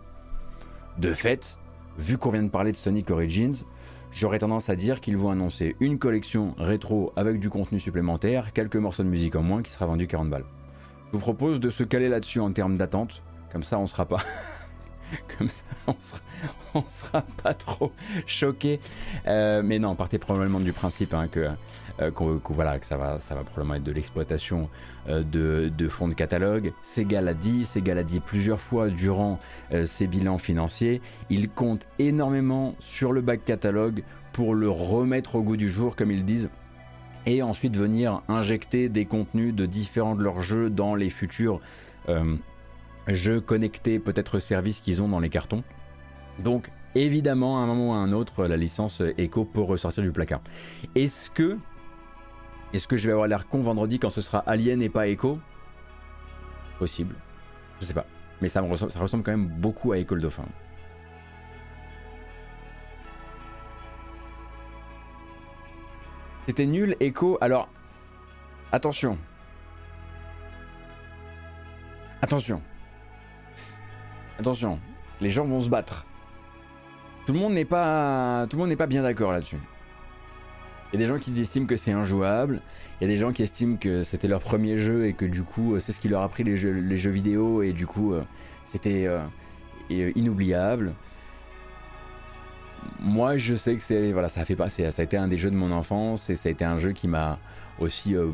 [0.97, 1.59] De fait,
[1.99, 3.53] vu qu'on vient de parler de Sonic Origins,
[4.11, 8.77] j'aurais tendance à dire qu'ils vont annoncer une collection rétro avec du contenu supplémentaire, quelques
[8.77, 10.45] morceaux de musique en moins qui sera vendu 40 balles.
[11.11, 13.21] Je vous propose de se caler là-dessus en termes d'attente,
[13.55, 14.17] comme ça on sera pas.
[15.37, 17.91] Comme ça, on sera, sera pas trop
[18.25, 18.79] choqué.
[19.27, 21.47] Euh, mais non, partez probablement du principe hein, que,
[22.01, 22.11] euh,
[22.49, 24.67] voilà, que ça va, ça va probablement être de l'exploitation
[25.07, 26.73] euh, de, fonds de catalogue.
[26.81, 29.39] Sega l'a dit, Sega l'a dit plusieurs fois durant
[29.83, 31.01] ses bilans financiers.
[31.29, 36.11] Il compte énormément sur le back catalogue pour le remettre au goût du jour, comme
[36.11, 36.49] ils disent
[37.27, 41.61] et ensuite venir injecter des contenus de différents de leurs jeux dans les futurs
[43.07, 45.63] jeux connectés, peut-être services qu'ils ont dans les cartons.
[46.39, 50.11] Donc évidemment, à un moment ou à un autre, la licence Echo peut ressortir du
[50.11, 50.41] placard.
[50.95, 51.57] Est-ce que,
[52.73, 55.39] est-ce que je vais avoir l'air con vendredi quand ce sera Alien et pas Echo?
[56.79, 57.15] Possible.
[57.79, 58.05] Je sais pas.
[58.41, 60.45] Mais ça, me ressemble, ça ressemble quand même beaucoup à Echo le Dauphin.
[66.45, 67.37] C'était nul, Echo.
[67.41, 67.69] Alors,
[68.71, 69.17] attention.
[72.21, 72.61] Attention.
[74.39, 74.79] Attention,
[75.21, 76.05] les gens vont se battre.
[77.25, 78.45] Tout le monde n'est pas,
[78.87, 79.57] bien d'accord là-dessus.
[80.91, 82.61] Il y a des gens qui estiment que c'est injouable.
[82.99, 85.43] Il y a des gens qui estiment que c'était leur premier jeu et que du
[85.43, 88.23] coup, c'est ce qui leur a pris les jeux, vidéo et du coup, euh,
[88.65, 89.25] c'était euh,
[89.89, 90.93] inoubliable.
[92.99, 95.37] Moi, je sais que c'est voilà, ça a fait pas, ça a été un des
[95.37, 97.39] jeux de mon enfance et ça a été un jeu qui m'a
[97.79, 98.27] aussi euh,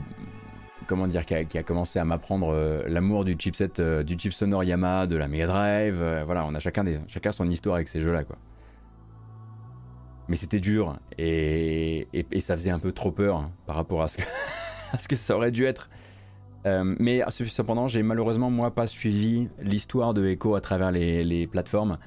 [0.91, 4.65] comment dire, qui a, commencé à m'apprendre euh, l'amour du chipset, euh, du chip sonore
[4.65, 6.01] Yamaha, de la Mega Drive.
[6.01, 8.35] Euh, voilà, on a chacun, chacun son histoire avec ces jeux-là, quoi.
[10.27, 14.17] Mais c'était dur et, ça faisait un peu trop peur hein, par rapport à ce,
[15.07, 15.89] que, ça aurait dû être.
[16.65, 21.99] mais cependant, j'ai malheureusement moi pas suivi l'histoire de Echo à travers les, les plateformes.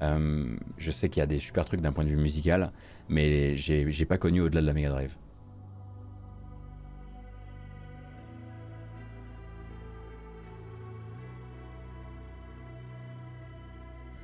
[0.00, 2.72] je sais qu'il y a des super trucs d'un point de vue musical,
[3.10, 5.14] mais j'ai pas connu au-delà de la Mega Drive.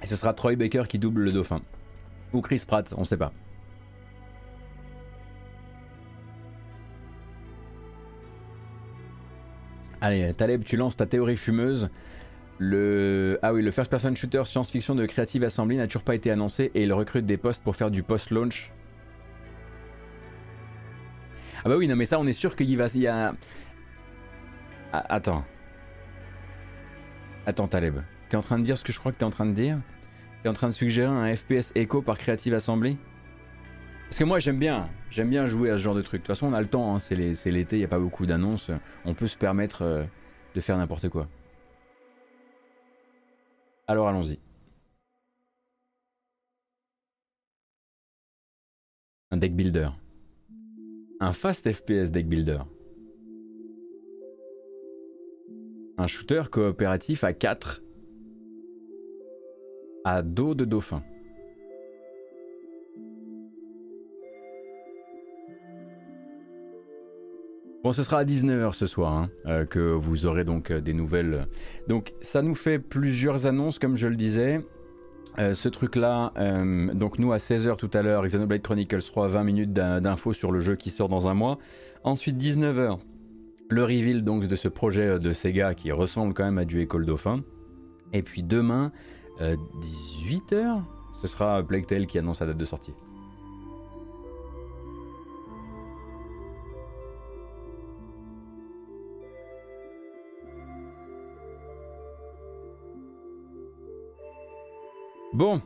[0.06, 1.60] Et ce sera Troy Baker qui double le dauphin.
[2.32, 3.32] Ou Chris Pratt, on sait pas.
[10.00, 11.88] Allez, Taleb, tu lances ta théorie fumeuse.
[12.60, 13.40] Le...
[13.42, 16.70] Ah oui, le first person shooter science-fiction de Creative Assembly n'a toujours pas été annoncé
[16.76, 18.70] et il recrute des postes pour faire du post-launch.
[21.64, 22.86] Ah bah oui, non mais ça on est sûr qu'il va...
[22.94, 23.34] Y a...
[24.92, 25.44] Ah, attends.
[27.44, 27.98] Attends Taleb.
[28.28, 29.80] T'es en train de dire ce que je crois que t'es en train de dire?
[30.48, 32.98] En train de suggérer un FPS Echo par Creative Assembly
[34.04, 36.22] Parce que moi j'aime bien, j'aime bien jouer à ce genre de truc.
[36.22, 38.26] De toute façon on a le temps, hein, c'est l'été, il n'y a pas beaucoup
[38.26, 38.70] d'annonces,
[39.04, 40.04] on peut se permettre euh,
[40.54, 41.28] de faire n'importe quoi.
[43.86, 44.38] Alors allons-y.
[49.30, 49.88] Un deck builder.
[51.20, 52.60] Un fast FPS deck builder.
[55.98, 57.82] Un shooter coopératif à 4
[60.06, 61.02] à dos de dauphin.
[67.82, 70.92] Bon, ce sera à 19h ce soir hein, euh, que vous aurez donc euh, des
[70.92, 71.48] nouvelles.
[71.88, 74.60] Donc, ça nous fait plusieurs annonces, comme je le disais.
[75.40, 76.32] Euh, ce truc-là,
[76.94, 80.60] donc nous à 16h tout à l'heure, Xenoblade Chronicles 3, 20 minutes d'infos sur le
[80.60, 81.58] jeu qui sort dans un mois.
[82.04, 83.00] Ensuite, 19h,
[83.70, 87.06] le reveal donc de ce projet de Sega qui ressemble quand même à du École
[87.06, 87.42] Dauphin.
[88.12, 88.92] Et puis demain,
[89.40, 90.76] 18h, euh,
[91.12, 92.92] ce sera Plague Tale qui annonce la date de sortie.
[105.32, 105.60] Bon,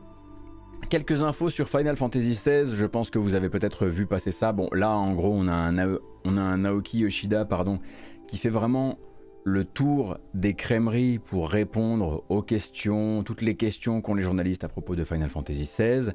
[0.89, 2.75] quelques infos sur Final Fantasy XVI.
[2.75, 4.51] Je pense que vous avez peut-être vu passer ça.
[4.51, 7.79] Bon, là, en gros, on a un, on a un Naoki Yoshida, pardon,
[8.27, 8.99] qui fait vraiment
[9.43, 14.67] le tour des crèmeries pour répondre aux questions, toutes les questions qu'ont les journalistes à
[14.67, 16.11] propos de Final Fantasy XVI,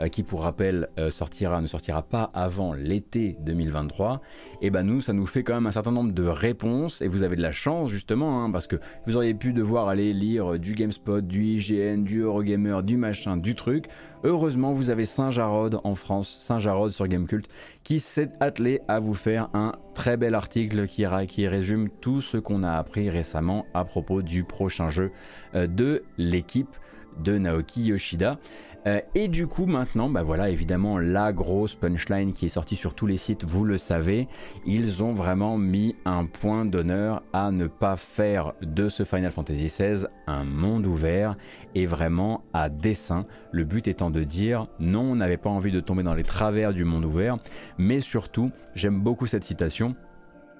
[0.00, 4.20] euh, qui pour rappel euh, sortira, ne sortira pas avant l'été 2023.
[4.62, 7.22] Et ben nous, ça nous fait quand même un certain nombre de réponses, et vous
[7.24, 10.74] avez de la chance justement, hein, parce que vous auriez pu devoir aller lire du
[10.74, 13.86] GameSpot, du IGN, du Eurogamer, du machin, du truc.
[14.24, 17.48] Heureusement, vous avez Saint-Jarod en France, Saint-Jarod sur Gamecult,
[17.84, 22.36] qui s'est attelé à vous faire un très bel article qui, qui résume tout ce
[22.36, 25.12] qu'on a appris récemment à propos du prochain jeu
[25.54, 26.74] euh, de l'équipe
[27.22, 28.38] de Naoki Yoshida.
[28.86, 32.94] Euh, et du coup, maintenant, bah voilà, évidemment, la grosse punchline qui est sortie sur
[32.94, 34.28] tous les sites, vous le savez,
[34.66, 39.64] ils ont vraiment mis un point d'honneur à ne pas faire de ce Final Fantasy
[39.64, 41.36] XVI un monde ouvert
[41.74, 43.26] et vraiment à dessein.
[43.50, 46.72] Le but étant de dire non, on n'avait pas envie de tomber dans les travers
[46.72, 47.38] du monde ouvert,
[47.78, 49.96] mais surtout, j'aime beaucoup cette citation.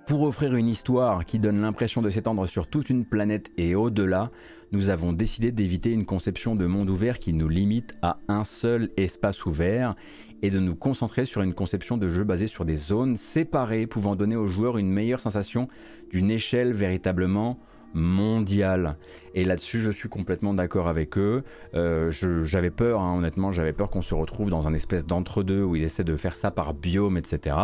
[0.07, 4.31] Pour offrir une histoire qui donne l'impression de s'étendre sur toute une planète et au-delà,
[4.73, 8.91] nous avons décidé d'éviter une conception de monde ouvert qui nous limite à un seul
[8.97, 9.95] espace ouvert
[10.43, 14.15] et de nous concentrer sur une conception de jeu basée sur des zones séparées pouvant
[14.15, 15.69] donner aux joueurs une meilleure sensation
[16.11, 17.59] d'une échelle véritablement
[17.95, 18.99] mondiale.
[19.35, 21.43] Et là-dessus, je suis complètement d'accord avec eux.
[21.75, 22.11] Euh,
[22.45, 25.83] j'avais peur, hein, honnêtement, j'avais peur qu'on se retrouve dans un espèce d'entre-deux où ils
[25.83, 27.57] essaient de faire ça par biome, etc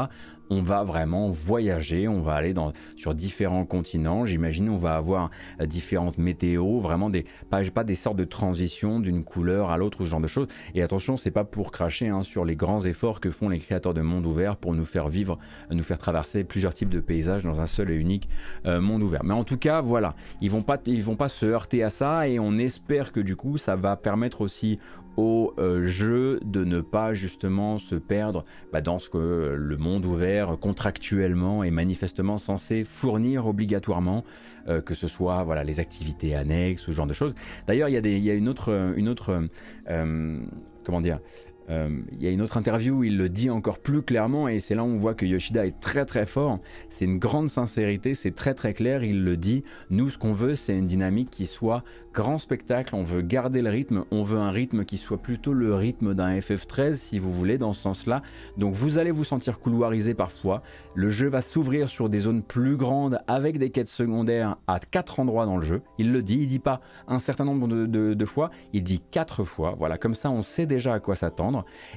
[0.50, 2.54] on va vraiment voyager, on va aller
[2.96, 5.30] sur différents continents, j'imagine on va avoir
[5.61, 10.04] euh, différentes météos, vraiment des, pas, pas des sortes de transitions d'une couleur à l'autre,
[10.04, 10.48] ce genre de choses.
[10.74, 13.94] Et attention, c'est pas pour cracher hein, sur les grands efforts que font les créateurs
[13.94, 15.38] de monde ouvert pour nous faire vivre,
[15.70, 18.28] nous faire traverser plusieurs types de paysages dans un seul et unique
[18.66, 19.24] euh, monde ouvert.
[19.24, 22.38] Mais en tout cas, voilà, ils vont ils vont pas se heurter à ça et
[22.38, 24.78] on espère que du coup, ça va permettre aussi
[25.16, 30.05] au euh, jeu de ne pas justement se perdre bah, dans ce que le monde
[30.05, 34.24] ouvert contractuellement est manifestement censé fournir obligatoirement,
[34.68, 37.35] euh, que ce soit voilà les activités annexes, ce genre de choses.
[37.66, 39.48] D'ailleurs, il y, y a une autre, une autre
[39.90, 40.38] euh,
[40.85, 41.18] comment dire,
[41.68, 44.74] il y a une autre interview où il le dit encore plus clairement et c'est
[44.74, 46.59] là où on voit que Yoshida est très très fort.
[46.90, 49.05] C'est une grande sincérité, c'est très très clair.
[49.05, 49.64] Il le dit.
[49.90, 53.70] Nous, ce qu'on veut, c'est une dynamique qui soit grand spectacle, on veut garder le
[53.70, 57.59] rythme, on veut un rythme qui soit plutôt le rythme d'un FF13 si vous voulez
[57.59, 58.22] dans ce sens-là.
[58.57, 60.62] Donc vous allez vous sentir couloirisé parfois.
[60.94, 65.18] Le jeu va s'ouvrir sur des zones plus grandes avec des quêtes secondaires à quatre
[65.18, 65.83] endroits dans le jeu.
[65.98, 69.74] Il le dit, il dit pas un certain nombre de, fois, il dit quatre fois.
[69.77, 71.53] Voilà, comme ça on sait déjà à quoi s'attendre.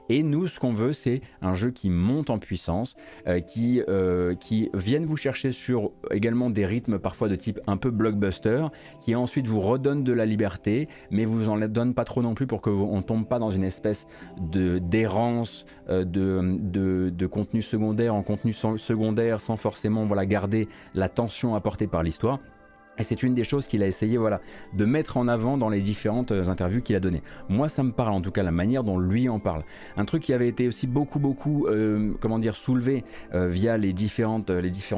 [0.09, 2.95] Et nous, ce qu'on veut, c'est un jeu qui monte en puissance,
[3.27, 7.77] euh, qui, euh, qui vienne vous chercher sur également des rythmes parfois de type un
[7.77, 8.67] peu blockbuster,
[9.01, 12.47] qui ensuite vous redonne de la liberté, mais vous en donne pas trop non plus
[12.47, 14.07] pour qu'on tombe pas dans une espèce
[14.39, 20.67] de d'errance euh, de, de, de, contenu secondaire en contenu secondaire sans forcément voilà, garder
[20.93, 22.39] la tension apportée par l'histoire.
[22.99, 24.41] Et c'est une des choses qu'il a essayé voilà,
[24.73, 27.21] de mettre en avant dans les différentes euh, interviews qu'il a données.
[27.49, 29.63] Moi, ça me parle en tout cas la manière dont lui en parle.
[29.97, 33.93] Un truc qui avait été aussi beaucoup, beaucoup, euh, comment dire, soulevé euh, via les,
[33.93, 34.41] différents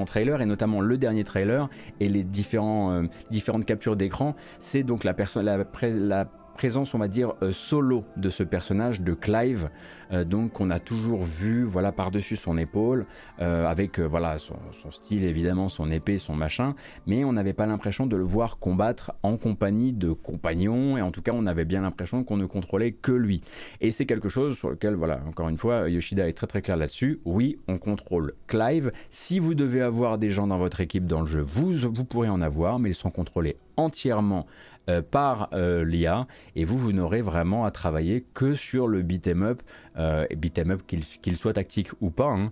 [0.06, 5.14] trailers, et notamment le dernier trailer et les différents, différentes captures d'écran, c'est donc la,
[5.14, 6.26] personne, la, la
[6.60, 9.70] présence, on va dire, euh, solo de ce personnage de Clive,
[10.12, 13.06] euh, donc qu'on a toujours vu, voilà, par-dessus son épaule,
[13.40, 14.58] euh, avec, voilà, son,
[14.92, 16.76] style évidemment, son épée, son machin,
[17.08, 21.12] mais on n'avait pas l'impression de le voir combattre en compagnie de compagnons, et en
[21.12, 23.40] tout cas, on avait bien l'impression qu'on ne contrôlait que lui.
[23.80, 26.76] Et c'est quelque chose sur lequel, voilà, encore une fois, Yoshida est très très clair
[26.76, 27.22] là-dessus.
[27.24, 28.92] Oui, on contrôle Clive.
[29.12, 32.28] Si vous devez avoir des gens dans votre équipe dans le jeu, vous, vous pourrez
[32.28, 34.46] en avoir, mais ils sont contrôlés entièrement
[34.90, 36.26] euh, par euh, l'IA
[36.56, 39.62] et vous, vous n'aurez vraiment à travailler que sur le beat'em up,
[39.98, 42.52] euh, beat'em up qu'il soit tactique ou pas, hein,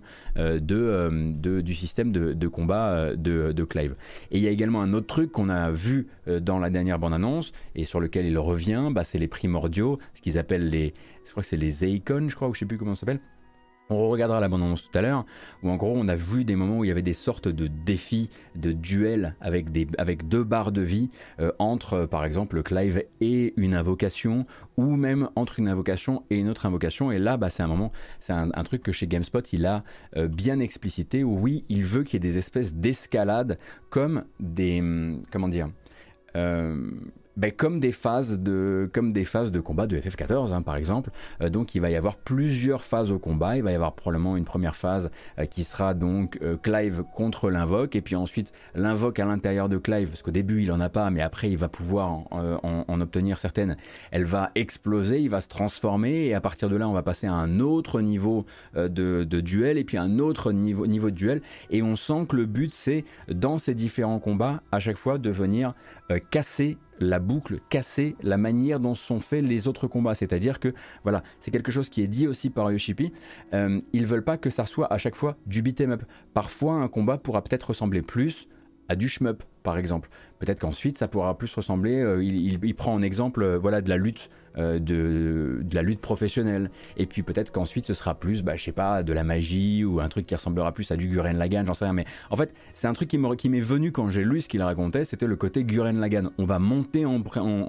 [0.60, 3.96] du système de, combat de, Clive.
[4.30, 7.52] Et il y a également un autre truc qu'on a vu dans la dernière bande-annonce
[7.74, 11.42] et sur lequel il revient, bah, c'est les primordiaux, ce qu'ils appellent les, je crois
[11.42, 13.20] que c'est les je crois, ou je sais plus comment ça s'appelle.
[13.90, 15.24] On regardera la bande tout à l'heure,
[15.62, 17.66] où en gros on a vu des moments où il y avait des sortes de
[17.66, 19.70] défis, de duels avec,
[20.28, 21.08] deux barres de vie
[21.40, 24.46] euh, entre euh, par exemple Clive et une invocation,
[24.76, 27.10] ou même entre une invocation et une autre invocation.
[27.12, 29.84] Et là, bah, c'est un moment, c'est un, truc que chez GameSpot il a
[30.16, 34.80] euh, bien explicité, où oui, il veut qu'il y ait des espèces d'escalade comme des.
[34.80, 35.68] Hum, comment dire
[37.38, 41.10] ben, comme, des phases de, comme des phases de combat de FF14 hein, par exemple.
[41.40, 43.56] Euh, donc il va y avoir plusieurs phases au combat.
[43.56, 45.08] Il va y avoir probablement une première phase
[45.38, 49.78] euh, qui sera donc euh, Clive contre l'invoque et puis ensuite l'invoque à l'intérieur de
[49.78, 53.38] Clive parce qu'au début il en a pas mais après il va pouvoir en, obtenir
[53.38, 53.76] certaines.
[54.10, 57.28] Elle va exploser, il va se transformer et à partir de là on va passer
[57.28, 61.82] à un autre niveau de, duel et puis un autre niveau, niveau de duel et
[61.82, 65.74] on sent que le but c'est dans ces différents combats à chaque fois de venir
[66.30, 70.14] casser la boucle, casser la manière dont sont faits les autres combats.
[70.14, 73.12] C'est-à-dire que, voilà, c'est quelque chose qui est dit aussi par Yoshipi.
[73.54, 76.02] Euh, ils veulent pas que ça soit à chaque fois du beat'em up.
[76.34, 78.48] Parfois, un combat pourra peut-être ressembler plus
[78.88, 80.08] à du shmup, par exemple.
[80.38, 81.96] Peut-être qu'ensuite, ça pourra plus ressembler.
[82.00, 84.78] Euh, il, prend en exemple, euh, voilà, de la lutte de,
[85.62, 86.70] de, la lutte professionnelle.
[86.96, 90.00] Et puis peut-être qu'ensuite ce sera plus, bah, je sais pas, de la magie ou
[90.00, 91.94] un truc qui ressemblera plus à du Guren Lagan, j'en sais rien.
[91.94, 95.04] Mais en fait, c'est un truc qui m'est venu quand j'ai lu ce qu'il racontait,
[95.04, 96.30] c'était le côté Guren Lagan.
[96.38, 97.20] On va monter en,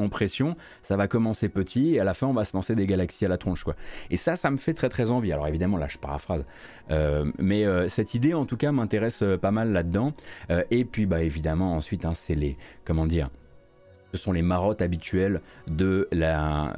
[0.10, 3.26] pression, ça va commencer petit et à la fin on va se lancer des galaxies
[3.26, 3.64] à la tronche.
[3.64, 3.76] Quoi.
[4.10, 5.32] Et ça, ça me fait très très envie.
[5.32, 6.46] Alors évidemment, là je paraphrase.
[6.92, 10.14] Euh, mais euh, cette idée en tout cas m'intéresse euh, pas mal là-dedans.
[10.72, 12.58] et puis bah évidemment ensuite, hein, c'est les...
[12.86, 13.30] Comment dire
[14.14, 16.76] ce sont les marottes habituelles de la,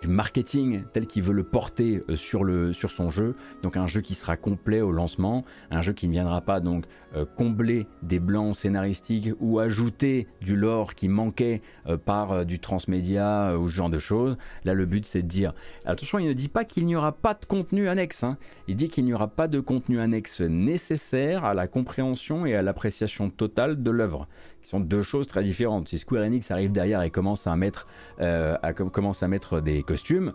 [0.00, 3.34] du marketing tel qu'il veut le porter euh, sur, le, sur son jeu.
[3.62, 6.86] Donc un jeu qui sera complet au lancement, un jeu qui ne viendra pas donc
[7.14, 13.58] euh, combler des blancs scénaristiques ou ajouter du lore qui manquait euh, par du transmédia
[13.58, 14.36] ou ce genre de choses.
[14.64, 15.54] Là le but c'est de dire,
[15.84, 18.38] attention il ne dit pas qu'il n'y aura pas de contenu annexe, hein.
[18.68, 22.62] il dit qu'il n'y aura pas de contenu annexe nécessaire à la compréhension et à
[22.62, 24.28] l'appréciation totale de l'œuvre
[24.62, 25.88] qui sont deux choses très différentes.
[25.88, 27.86] Si Square Enix arrive derrière et commence à mettre,
[28.20, 28.56] euh,
[28.92, 30.32] commence à mettre des costumes,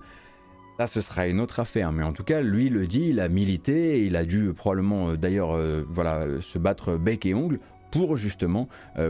[0.78, 1.92] ça ce sera une autre affaire.
[1.92, 5.18] Mais en tout cas, lui le dit, il a milité, il a dû probablement euh,
[5.18, 7.60] d'ailleurs euh, voilà, se battre bec et ongle
[7.96, 8.68] pour justement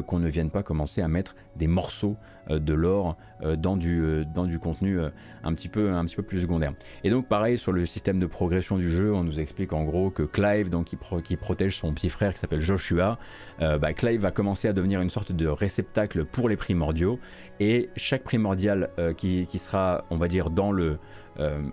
[0.07, 2.17] qu'on ne vienne pas commencer à mettre des morceaux
[2.51, 4.99] euh, de l'or euh, dans, du, euh, dans du contenu
[5.43, 6.73] un, petit peu, un petit peu plus secondaire.
[7.03, 10.11] Et donc pareil sur le système de progression du jeu, on nous explique en gros
[10.11, 13.17] que Clive, donc, qui, qui protège son petit frère qui s'appelle Joshua,
[13.59, 17.19] bah, Clive va commencer à devenir une sorte de réceptacle pour les primordiaux,
[17.59, 20.97] et chaque primordial qui, qui, sera, on va dire, dans le,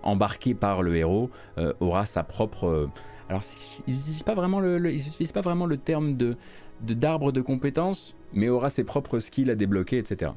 [0.03, 1.29] embarqué par le héros
[1.79, 2.87] aura sa propre...
[3.29, 3.41] alors
[3.87, 4.41] ils n'utilisent pas, pas
[5.41, 6.37] vraiment le terme de
[6.83, 10.31] d'arbre de, compétences, mais aura ses propres skills à débloquer, etc.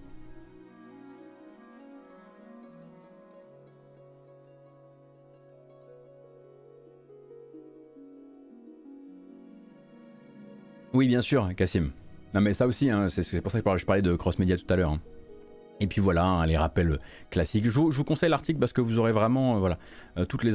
[10.95, 11.91] Oui, bien sûr, Cassim.
[12.33, 14.77] Non, mais ça aussi, hein, c'est pour ça que je parlais de cross-média tout à
[14.77, 14.93] l'heure.
[14.93, 15.01] Hein.
[15.79, 16.99] Et puis voilà, hein, les rappels
[17.31, 17.67] classiques.
[17.67, 19.79] Je vous, conseille l'article parce que vous aurez vraiment euh, voilà,
[20.17, 20.53] euh, toutes, les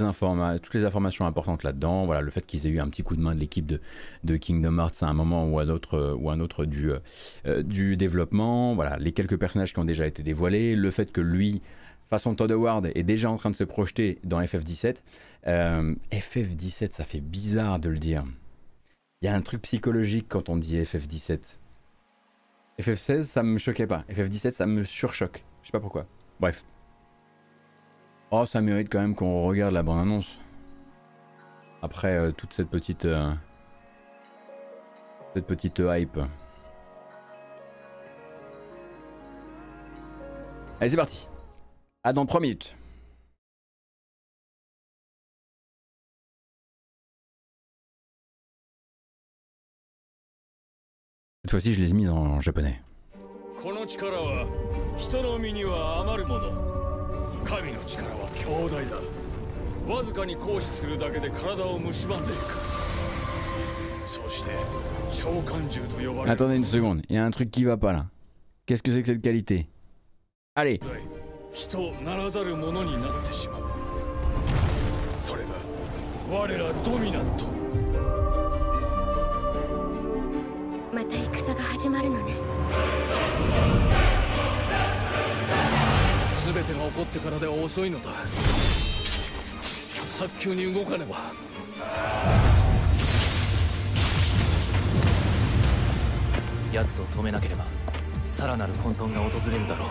[0.62, 2.06] toutes les informations importantes là-dedans.
[2.06, 3.72] Voilà, le fait qu'ils aient eu un petit coup de main de l'équipe
[4.24, 6.92] de, Kingdom Hearts à un moment ou à, d'autres, euh, ou un autre du,
[7.64, 8.74] du développement.
[8.74, 10.76] Voilà, les quelques personnages qui ont déjà été dévoilés.
[10.76, 11.62] Le fait que lui,
[12.10, 15.04] façon Todd Howard, est déjà en train de se projeter dans FF17.
[15.46, 18.24] FF17, ça fait bizarre de le dire.
[19.22, 21.58] Il y a un truc psychologique quand on dit FF17.
[22.80, 24.04] FF16, ça me choquait pas.
[24.10, 25.44] FF17, ça me surchoque.
[25.62, 26.06] Je sais pas pourquoi.
[26.40, 26.64] Bref.
[28.32, 30.40] Oh, ça mérite quand même qu'on regarde la bande-annonce.
[31.82, 33.06] Après euh, toute cette petite...
[33.06, 33.34] Euh,
[35.34, 36.20] cette petite hype.
[40.80, 41.28] Allez, c'est parti.
[42.04, 42.76] À dans 3 minutes.
[51.44, 52.80] Cette fois-ci, je les ai mises en japonais.
[66.28, 68.06] Attendez une seconde, il y a un truc qui va pas là.
[68.68, 69.68] Qu'est-ce que c'est que cette qualité?
[70.56, 70.80] Allez
[81.12, 82.34] た戦が始まるのね。
[86.46, 88.10] 全てが起こってからでは遅いのだ。
[89.62, 91.32] 早急に動かねば。
[96.72, 97.66] 奴を止めなければ
[98.24, 99.90] さらなる混沌が訪れるだろう。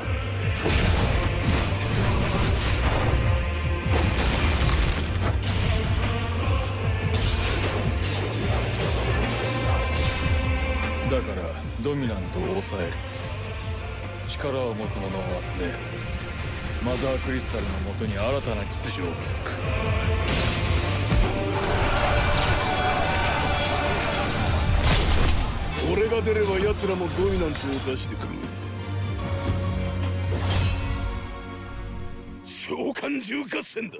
[11.10, 11.16] ド
[11.96, 12.92] ミナントを抑える。
[14.28, 15.10] 力を持つ者を
[15.58, 15.72] 集め
[16.84, 19.50] マザークリスタルのもとに新たな秩序を築く。
[25.92, 28.28] 俺が出れば奴らもドミナントを出してくる。
[32.44, 33.98] 召喚獣合戦だ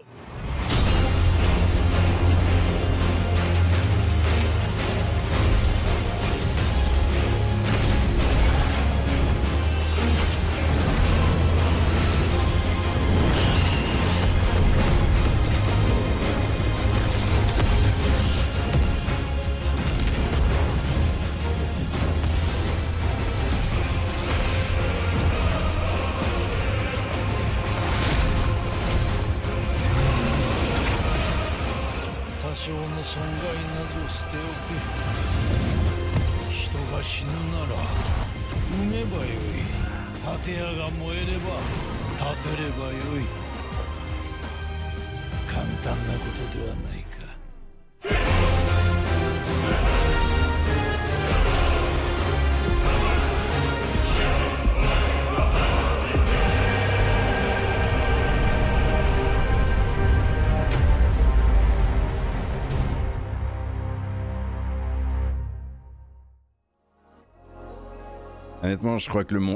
[68.70, 68.98] Honnêtement,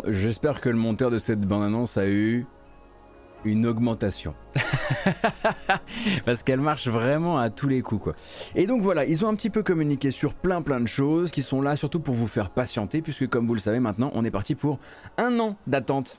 [0.09, 2.47] j'espère que le monteur de cette bande-annonce a eu
[3.45, 4.35] une augmentation.
[6.25, 8.15] Parce qu'elle marche vraiment à tous les coups quoi.
[8.57, 11.43] Et donc voilà, ils ont un petit peu communiqué sur plein plein de choses qui
[11.43, 14.33] sont là surtout pour vous faire patienter puisque comme vous le savez maintenant, on est
[14.33, 14.81] parti pour
[15.17, 16.19] un an d'attente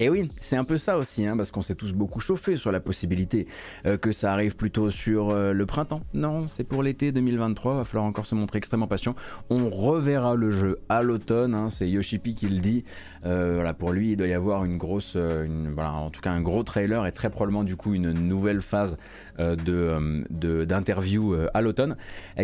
[0.00, 2.70] et oui, c'est un peu ça aussi, hein, parce qu'on s'est tous beaucoup chauffé sur
[2.70, 3.48] la possibilité
[3.84, 6.02] euh, que ça arrive plutôt sur euh, le printemps.
[6.14, 9.16] Non, c'est pour l'été 2023, va falloir encore se montrer extrêmement patient.
[9.50, 12.84] On reverra le jeu à l'automne, hein, c'est Yoshipi qui le dit.
[13.26, 17.04] Euh, pour lui, il doit y avoir une grosse, en tout cas un gros trailer
[17.06, 18.96] et très probablement du coup une nouvelle phase
[19.38, 21.96] d'interview à l'automne,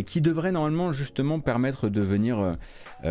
[0.07, 2.57] qui devrait normalement justement permettre de venir,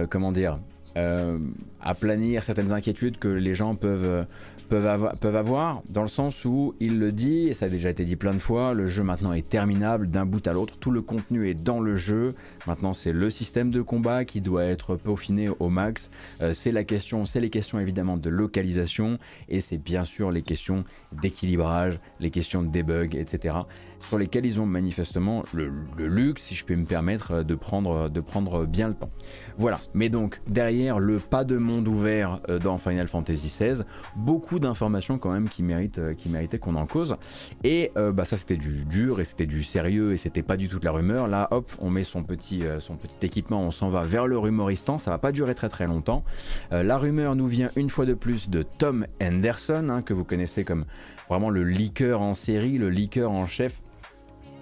[0.10, 0.60] comment dire,
[0.96, 1.40] euh,
[1.82, 4.24] aplanir certaines inquiétudes que les gens peuvent, euh,
[4.70, 7.90] peuvent, avoir, peuvent avoir, dans le sens où il le dit, et ça a déjà
[7.90, 10.92] été dit plein de fois, le jeu maintenant est terminable d'un bout à l'autre, tout
[10.92, 12.36] le contenu est dans le jeu,
[12.68, 16.10] maintenant c'est le système de combat qui doit être peaufiné au max,
[16.42, 19.18] euh, c'est la question, c'est les questions évidemment de localisation,
[19.50, 23.56] et c'est bien sûr les questions d'équilibrage, les questions de debug, etc
[24.04, 28.22] sur lesquels ils ont manifestement le, luxe, si je peux me permettre, de prendre, de
[28.22, 29.10] prendre bien le temps.
[29.58, 33.84] Voilà, mais donc derrière le pas de monde ouvert euh, dans Final Fantasy XVI,
[34.16, 37.16] beaucoup d'informations quand même qui, méritent, euh, qui méritaient qu'on en cause.
[37.64, 40.68] Et euh, bah, ça c'était du dur et c'était du sérieux et c'était pas du
[40.68, 41.28] tout de la rumeur.
[41.28, 44.98] Là, hop, on met son petit, son petit équipement, on s'en va vers le rumoristan,
[44.98, 46.24] ça va pas durer très très longtemps.
[46.72, 50.64] la rumeur nous vient une fois de plus de Tom Henderson, hein, que vous connaissez
[50.64, 50.86] comme
[51.30, 53.82] vraiment le leaker en série, le leaker en chef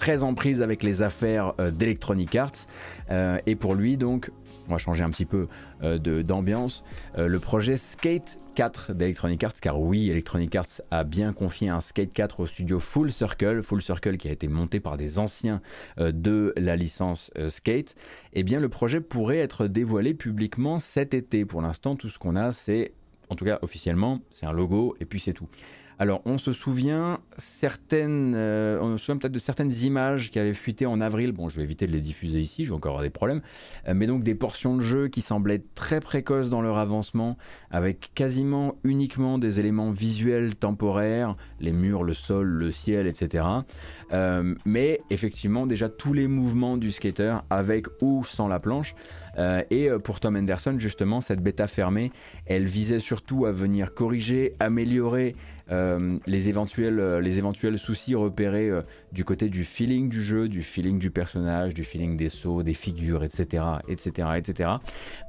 [0.01, 2.65] très en prise avec les affaires euh, d'Electronic Arts.
[3.11, 4.31] Euh, et pour lui, donc,
[4.67, 5.47] on va changer un petit peu
[5.83, 6.83] euh, d'ambiance,
[7.17, 12.13] le projet Skate 4 d'Electronic Arts, car oui, Electronic Arts a bien confié un Skate
[12.13, 15.61] 4 au studio Full Circle, Full Circle qui a été monté par des anciens
[15.99, 17.95] de la licence Skate,
[18.33, 21.45] eh bien le projet pourrait être dévoilé publiquement cet été.
[21.45, 22.93] Pour l'instant, tout ce qu'on a, c'est,
[23.29, 25.47] en tout cas officiellement, c'est un logo et puis c'est tout.
[26.01, 30.55] Alors, on se souvient certaines, euh, on se souvient peut-être de certaines images qui avaient
[30.55, 31.31] fuité en avril.
[31.31, 33.41] Bon, je vais éviter de les diffuser ici, je vais encore avoir des problèmes.
[33.87, 37.37] Euh, mais donc des portions de jeu qui semblaient très précoces dans leur avancement,
[37.69, 43.45] avec quasiment uniquement des éléments visuels temporaires, les murs, le sol, le ciel, etc.
[44.13, 48.95] Euh, mais effectivement, déjà tous les mouvements du skater, avec ou sans la planche.
[49.69, 52.11] et pour Tom Henderson, justement, cette bêta fermée,
[52.45, 55.35] elle visait surtout à venir corriger, améliorer
[55.71, 58.81] euh, les, éventuels, euh, soucis repérés euh,
[59.13, 62.73] du côté du feeling du jeu, du feeling du personnage, du feeling des sauts, des
[62.73, 64.69] figures, etc., etc., etc.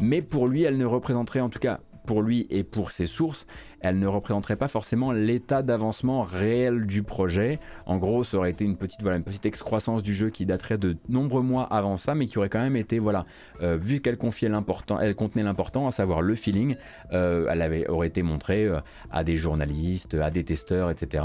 [0.00, 3.46] Mais pour lui, elle ne représenterait en tout cas pour lui et pour ses sources,
[3.80, 7.58] elle ne représenterait pas forcément l'état d'avancement réel du projet.
[7.86, 10.96] En gros, ça aurait été une petite, une petite excroissance du jeu qui daterait de
[11.08, 13.00] nombreux mois avant ça, mais qui aurait quand même été,
[13.60, 16.76] euh, vu qu'elle contenait l'important, à savoir le feeling,
[17.12, 18.78] euh, elle aurait été montrée euh,
[19.10, 21.24] à des journalistes, à des testeurs, etc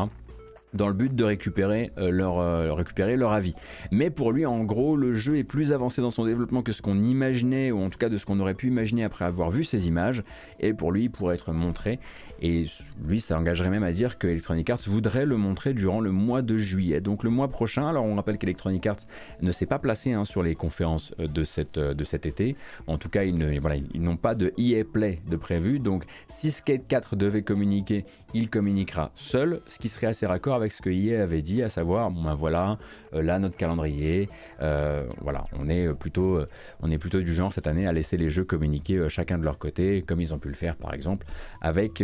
[0.74, 3.56] dans le but de récupérer, euh, leur, euh, récupérer leur avis.
[3.92, 6.82] Mais pour lui, en gros, le jeu est plus avancé dans son développement que ce
[6.82, 9.64] qu'on imaginait, ou en tout cas de ce qu'on aurait pu imaginer après avoir vu
[9.64, 10.24] ces images,
[10.60, 12.00] et pour lui, il pourrait être montré.
[12.42, 12.66] Et
[13.04, 16.42] lui, ça engagerait même à dire que Electronic Arts voudrait le montrer durant le mois
[16.42, 17.02] de juillet.
[17.02, 19.08] Donc le mois prochain, alors on rappelle qu'Electronic Arts
[19.42, 22.56] ne s'est pas placé hein, sur les conférences euh, de, cette, de cet été.
[22.86, 25.80] En tout cas, ils, voilà, n'ont pas de EA Play de prévu.
[25.80, 30.72] Donc si Skate 4 devait communiquer, il communiquera seul, ce qui serait assez raccord avec
[30.72, 32.78] ce que EA avait dit, à savoir, bon ben voilà,
[33.14, 34.30] euh, là notre calendrier,
[34.62, 36.48] euh, voilà, on est plutôt, euh,
[36.82, 39.58] on est plutôt du genre cette année à laisser les jeux communiquer chacun de leur
[39.58, 41.26] côté, comme ils ont pu le faire par exemple
[41.62, 42.04] avec,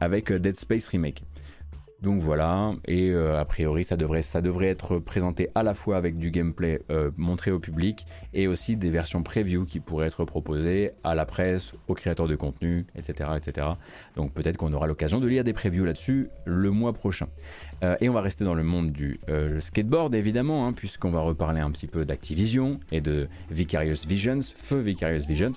[0.00, 1.24] avec Dead Space Remake.
[2.02, 6.16] Donc voilà, et a priori ça devrait, ça devrait être présenté à la fois avec
[6.16, 6.80] du gameplay
[7.18, 11.74] montré au public et aussi des versions preview qui pourraient être proposées à la presse,
[11.88, 13.30] aux créateurs de contenu, etc.
[13.36, 13.66] etc.
[14.16, 17.28] Donc peut-être qu'on aura l'occasion de lire des previews là-dessus le mois prochain.
[17.82, 19.20] Euh, et on va rester dans le monde du
[19.58, 24.80] skateboard évidemment, hein, puisqu'on va reparler un petit peu d'Activision et de Vicarious Visions, feu
[24.80, 25.52] Vicarious Visions.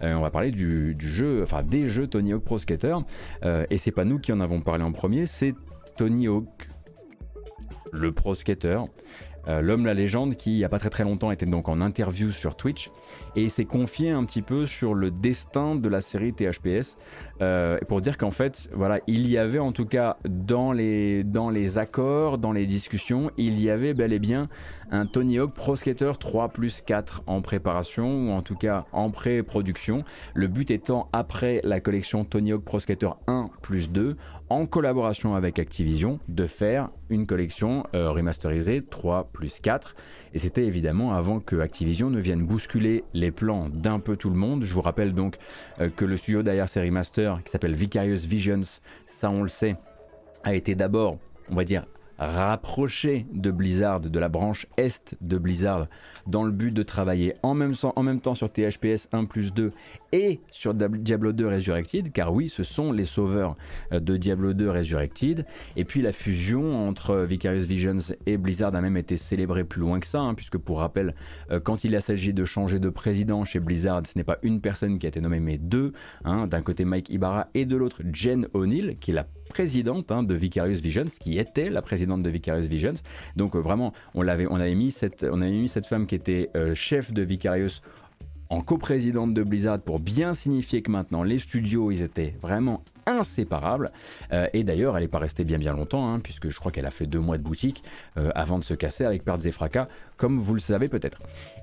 [0.00, 2.96] on va parler du, jeu, enfin des jeux Tony Hawk Pro Skater.
[3.44, 5.54] et c'est pas nous qui en avons parlé en premier, c'est
[5.96, 6.68] Tony Hawk,
[7.92, 8.80] le pro skater,
[9.48, 11.80] euh, l'homme la légende qui il y a pas très très longtemps était donc en
[11.80, 12.90] interview sur Twitch
[13.38, 16.96] et s'est confié un petit peu sur le destin de la série THPS
[17.40, 21.54] euh, pour dire qu'en fait voilà il y avait en tout cas dans les dans
[21.76, 24.48] accords dans les discussions il y avait bel et bien
[24.90, 29.10] un Tony Hawk Pro Skater 3 plus 4 en préparation ou en tout cas en
[29.10, 30.04] pré-production.
[30.34, 34.16] Le but étant après la collection Tony Hawk Pro Skater 1 plus 2
[34.48, 39.94] en collaboration avec Activision de faire une collection euh, remasterisée 3 plus 4
[40.32, 44.36] et c'était évidemment avant que Activision ne vienne bousculer les plans d'un peu tout le
[44.36, 44.64] monde.
[44.64, 45.36] Je vous rappelle donc
[45.80, 49.76] euh, que le studio derrière ces remasters qui s'appelle Vicarious Visions, ça on le sait,
[50.44, 51.18] a été d'abord,
[51.50, 51.84] on va dire,
[52.18, 55.86] rapproché de Blizzard, de la branche Est de Blizzard,
[56.26, 59.70] dans le but de travailler en même, en même temps sur THPS 1 plus 2
[60.12, 63.56] et sur Diablo 2 Resurrected, car oui, ce sont les sauveurs
[63.92, 65.44] euh, de Diablo 2 Resurrected.
[65.76, 70.00] Et puis la fusion entre Vicarious Visions et Blizzard a même été célébrée plus loin
[70.00, 71.14] que ça, hein, puisque pour rappel,
[71.50, 74.60] euh, quand il a s'agi de changer de président chez Blizzard, ce n'est pas une
[74.60, 75.92] personne qui a été nommée, mais deux.
[76.24, 80.22] Hein, d'un côté Mike Ibarra et de l'autre Jen O'Neill, qui est la présidente hein,
[80.22, 82.94] de Vicarious Visions, qui était la présidente de Vicarious Visions.
[83.36, 86.50] Donc euh, vraiment, on, l'avait, on, avait mis cette, on mis cette femme qui était
[86.74, 87.82] chef de Vicarious
[88.50, 93.90] en coprésidente de Blizzard pour bien signifier que maintenant les studios ils étaient vraiment inséparables.
[94.32, 96.86] Euh, et d'ailleurs, elle n'est pas restée bien bien longtemps, hein, puisque je crois qu'elle
[96.86, 97.82] a fait deux mois de boutique
[98.16, 101.18] euh, avant de se casser avec pertes et fracas, comme vous le savez peut-être.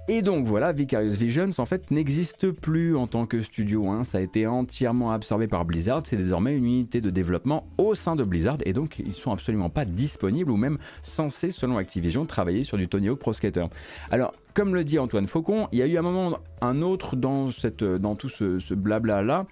[0.08, 3.88] Et donc voilà, Vicarious Visions en fait n'existe plus en tant que studio.
[3.90, 4.04] Hein.
[4.04, 6.02] Ça a été entièrement absorbé par Blizzard.
[6.06, 9.70] C'est désormais une unité de développement au sein de Blizzard, et donc ils sont absolument
[9.70, 13.66] pas disponibles ou même censés, selon Activision, travailler sur du Tony Hawk Pro Skater.
[14.10, 17.52] Alors comme le dit Antoine Faucon, il y a eu un moment, un autre dans,
[17.52, 19.46] cette, dans tout ce blabla là,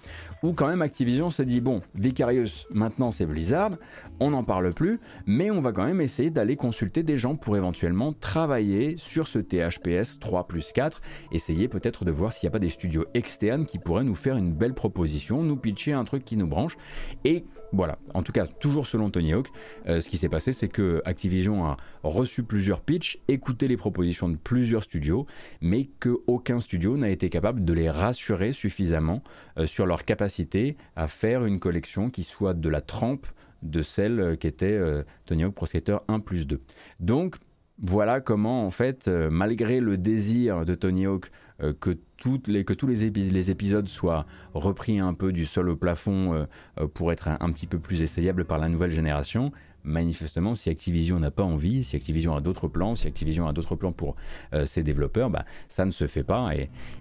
[0.43, 3.71] où quand même Activision s'est dit bon, Vicarious, maintenant c'est Blizzard,
[4.19, 7.57] on n'en parle plus, mais on va quand même essayer d'aller consulter des gens pour
[7.57, 12.51] éventuellement travailler sur ce THPS 3 plus 4, essayer peut-être de voir s'il n'y a
[12.51, 16.25] pas des studios externes qui pourraient nous faire une belle proposition, nous pitcher un truc
[16.25, 16.77] qui nous branche,
[17.23, 19.49] et voilà, en tout cas, toujours selon Tony Hawk,
[19.87, 24.29] euh, ce qui s'est passé, c'est que Activision a reçu plusieurs pitchs, écouté les propositions
[24.29, 25.25] de plusieurs studios,
[25.59, 29.23] mais qu'aucun studio n'a été capable de les rassurer suffisamment
[29.57, 33.25] euh, sur leur capacité à faire une collection qui soit de la trempe
[33.63, 34.79] de celle euh, qui était
[35.25, 36.61] Tony Hawk Pro Skater 1 plus 2.
[36.99, 37.37] Donc,
[37.81, 41.31] voilà comment, en fait, malgré le désir de Tony Hawk
[41.79, 46.45] que que tous les, épisodes soient repris un peu du sol au plafond euh,
[46.79, 49.51] euh, pour être un, petit peu plus essayable par la nouvelle génération.
[49.83, 53.75] Manifestement, si Activision n'a pas envie, si Activision a d'autres plans, si Activision a d'autres
[53.75, 54.15] plans pour
[54.53, 56.51] euh, ses développeurs, bah, ça ne se fait pas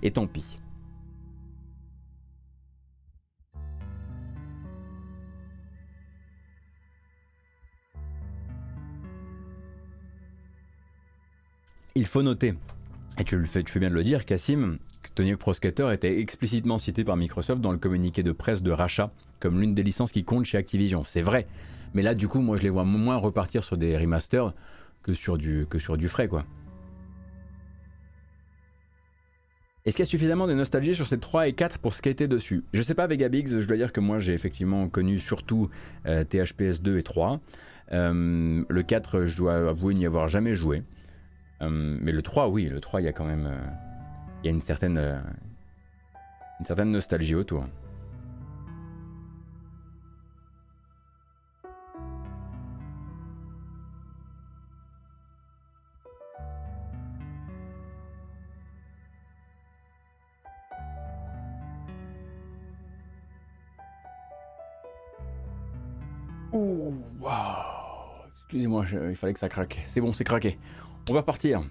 [0.02, 0.58] et, tant pis.
[11.94, 12.54] Il faut noter,
[13.18, 14.78] et tu, le fais, bien de le dire, Cassim,
[15.14, 19.10] Tony Pro Skater était explicitement cité par Microsoft dans le communiqué de presse de rachat
[19.40, 21.04] comme l'une des licences qui compte chez Activision.
[21.04, 21.46] C'est vrai.
[21.94, 24.54] Mais là, du coup, moi, je les vois moins repartir sur des remasters
[25.02, 26.44] que sur du, que frais, quoi.
[29.84, 32.62] Est-ce qu'il y a suffisamment de nostalgie sur ces 3 et 4 pour skater dessus?
[32.72, 35.70] Je sais pas, Vegabix, je dois dire que moi j'ai effectivement connu surtout
[36.06, 37.40] euh, THPS 2 et 3.
[37.92, 40.84] Euh, le 4, je dois avouer n'y avoir jamais joué.
[41.62, 43.48] Euh, mais le 3, oui, le 3, il y a quand même
[44.42, 45.20] il y a une certaine, euh,
[46.58, 47.64] une certaine nostalgie autour.
[66.52, 66.92] Ouh,
[68.44, 69.82] Excusez-moi, il fallait que ça craque.
[69.86, 70.58] C'est bon, c'est craqué.
[71.08, 71.62] On va repartir.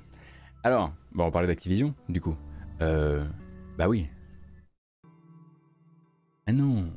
[0.64, 2.36] Alors, bon, on parlait d'Activision, du coup.
[2.82, 3.24] Euh.
[3.78, 4.10] Bah oui.
[6.48, 6.90] Ah non.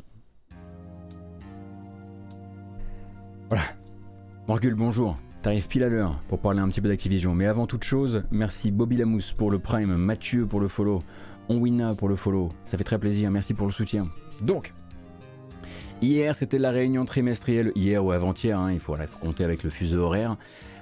[3.49, 3.63] Voilà.
[4.49, 5.17] Morgul, bonjour.
[5.43, 7.35] T'arrives pile à l'heure pour parler un petit peu d'Activision.
[7.35, 11.03] Mais avant toute chose, merci Bobby Lamousse pour le Prime, Mathieu pour le follow,
[11.49, 12.49] Onwina pour le follow.
[12.65, 14.09] Ça fait très plaisir, merci pour le soutien.
[14.41, 14.73] Donc,
[16.03, 20.01] hier c'était la réunion trimestrielle, hier ou avant-hier, hein, il faut compter avec le fuseau
[20.01, 20.37] horaire.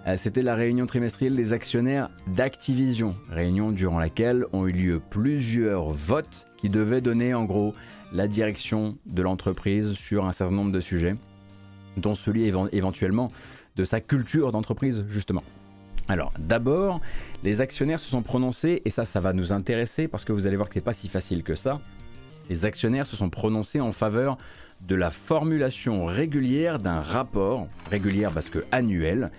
[0.06, 5.92] Euh, c'était la réunion trimestrielle des actionnaires d'Activision, réunion durant laquelle ont eu lieu plusieurs
[5.92, 7.72] votes qui devaient donner en gros
[8.12, 11.14] la direction de l'entreprise sur un certain nombre de sujets,
[11.96, 13.30] dont celui éventuellement
[13.76, 15.44] de sa culture d'entreprise justement.
[16.08, 17.00] Alors d'abord,
[17.44, 20.56] les actionnaires se sont prononcés, et ça ça va nous intéresser parce que vous allez
[20.56, 21.80] voir que c'est pas si facile que ça,
[22.50, 24.36] Les actionnaires se sont prononcés en faveur
[24.86, 29.30] de la formulation régulière d'un rapport, régulière parce que annuel,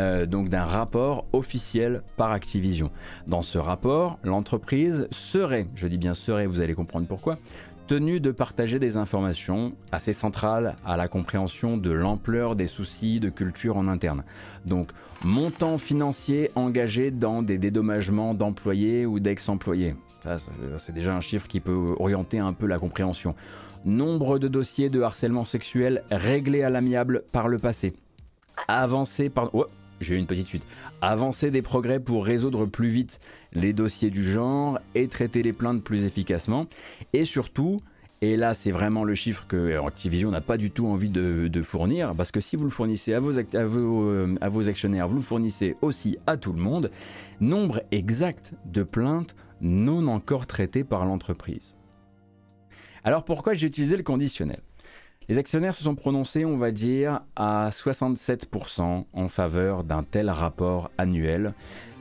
[0.00, 2.90] euh, donc d'un rapport officiel par Activision.
[3.26, 7.36] Dans ce rapport, l'entreprise serait, je dis bien serait, vous allez comprendre pourquoi,
[7.86, 13.30] tenue de partager des informations assez centrales à la compréhension de l'ampleur des soucis de
[13.30, 14.22] culture en interne.
[14.64, 14.90] Donc,
[15.24, 19.96] montant financier engagé dans des dédommagements d'employés ou d'ex-employés.
[20.78, 23.34] C'est déjà un chiffre qui peut orienter un peu la compréhension.
[23.84, 27.94] Nombre de dossiers de harcèlement sexuel réglés à l'amiable par le passé.
[28.68, 29.54] Avancer par...
[29.54, 29.66] Oh,
[30.00, 30.66] j'ai eu une petite suite.
[31.00, 33.20] Avancer des progrès pour résoudre plus vite
[33.54, 36.66] les dossiers du genre et traiter les plaintes plus efficacement.
[37.14, 37.80] Et surtout,
[38.20, 42.14] et là c'est vraiment le chiffre que Activision n'a pas du tout envie de, fournir,
[42.14, 46.36] parce que si vous le fournissez euh, à vos actionnaires, vous le fournissez aussi à
[46.36, 46.90] tout le monde,
[47.40, 51.74] nombre exact de plaintes non encore traitées par l'entreprise.
[53.04, 54.60] Alors pourquoi j'ai utilisé le conditionnel?
[55.28, 60.90] Les actionnaires se sont prononcés, on va dire, à 67% en faveur d'un tel rapport
[60.98, 61.54] annuel.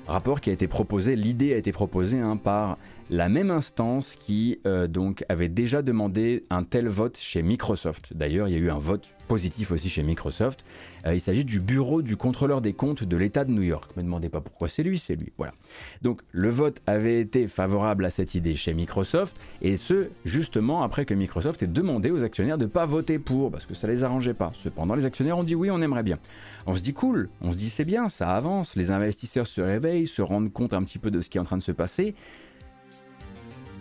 [0.08, 2.78] Rapport qui a été proposé, l'idée a été proposée hein, par
[3.10, 8.14] la même instance qui euh, donc avait déjà demandé un tel vote chez Microsoft.
[8.14, 10.64] D'ailleurs, il y a eu un vote positif aussi chez Microsoft.
[11.06, 13.92] Euh, il s'agit du bureau du contrôleur des comptes de l'État de New York.
[13.96, 15.32] Ne me demandez pas pourquoi c'est lui, c'est lui.
[15.38, 15.54] Voilà.
[16.02, 21.06] Donc le vote avait été favorable à cette idée chez Microsoft, et ce, justement après
[21.06, 24.04] que Microsoft ait demandé aux actionnaires de ne pas voter pour, parce que ça les
[24.04, 24.52] arrangeait pas.
[24.54, 26.20] Cependant, les actionnaires ont dit oui, on aimerait bien.
[26.66, 30.08] On se dit cool, on se dit c'est bien, ça avance, les investisseurs se réveillent,
[30.08, 32.16] se rendent compte un petit peu de ce qui est en train de se passer.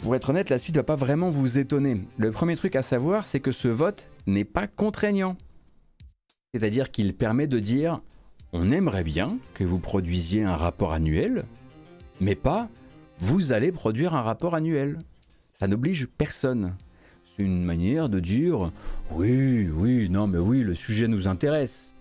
[0.03, 2.01] Pour être honnête, la suite ne va pas vraiment vous étonner.
[2.18, 5.36] Le premier truc à savoir, c'est que ce vote n'est pas contraignant.
[6.55, 8.01] C'est-à-dire qu'il permet de dire
[8.53, 11.44] on aimerait bien que vous produisiez un rapport annuel,
[12.20, 12.68] mais pas
[13.18, 14.99] vous allez produire un rapport annuel.
[15.53, 16.76] Ça n'oblige personne.
[17.24, 18.72] C'est une manière de dire
[19.11, 21.94] oui, oui, non, mais oui, le sujet nous intéresse.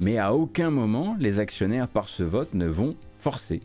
[0.00, 3.60] Mais à aucun moment, les actionnaires par ce vote ne vont forcer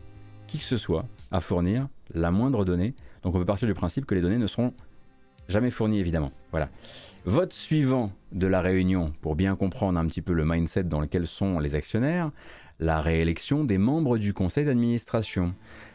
[0.46, 2.94] qui que ce soit à fournir la moindre donnée.
[3.26, 4.72] Donc on peut partir du principe que les données ne seront
[5.48, 6.30] jamais fournies évidemment.
[6.52, 6.68] Voilà.
[7.24, 11.26] Vote suivant de la réunion, pour bien comprendre un petit peu le mindset dans lequel
[11.26, 12.30] sont les actionnaires,
[12.78, 15.54] la réélection des membres du conseil d'administration.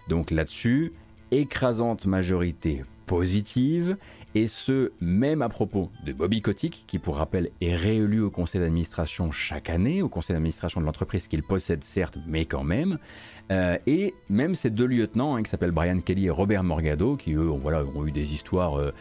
[0.09, 0.91] Donc là-dessus,
[1.31, 3.97] écrasante majorité positive,
[4.35, 8.61] et ce, même à propos de Bobby Kotick, qui pour rappel est réélu au conseil
[8.61, 12.97] d'administration chaque année, au conseil d'administration de l'entreprise qu'il possède certes, mais quand même,
[13.51, 17.33] euh, et même ces deux lieutenants, hein, qui s'appellent Brian Kelly et Robert Morgado, qui
[17.33, 18.79] eux voilà, ont eu des histoires...
[18.79, 18.91] Euh,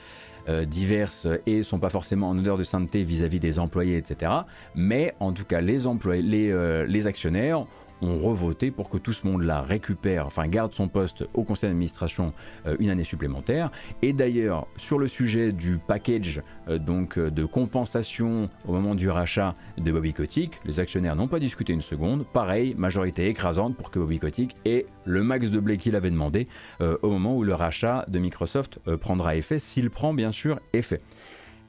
[0.48, 4.32] euh, diverses et sont pas forcément en odeur de sainteté vis-à-vis des employés, etc.
[4.74, 7.66] Mais en tout cas, les, employés, les, les actionnaires
[8.02, 12.32] ont revoté pour que tout ce monde-là récupère, enfin garde son poste au conseil d'administration
[12.66, 13.70] euh, une année supplémentaire.
[14.02, 19.08] Et d'ailleurs, sur le sujet du package euh, donc euh, de compensation au moment du
[19.08, 22.24] rachat de Bobby Kotick, les actionnaires n'ont pas discuté une seconde.
[22.26, 26.46] Pareil, majorité écrasante pour que Bobby Kotick ait le max de blé qu'il avait demandé
[26.80, 31.00] au moment où le rachat de Microsoft prendra effet, s'il prend bien sûr effet.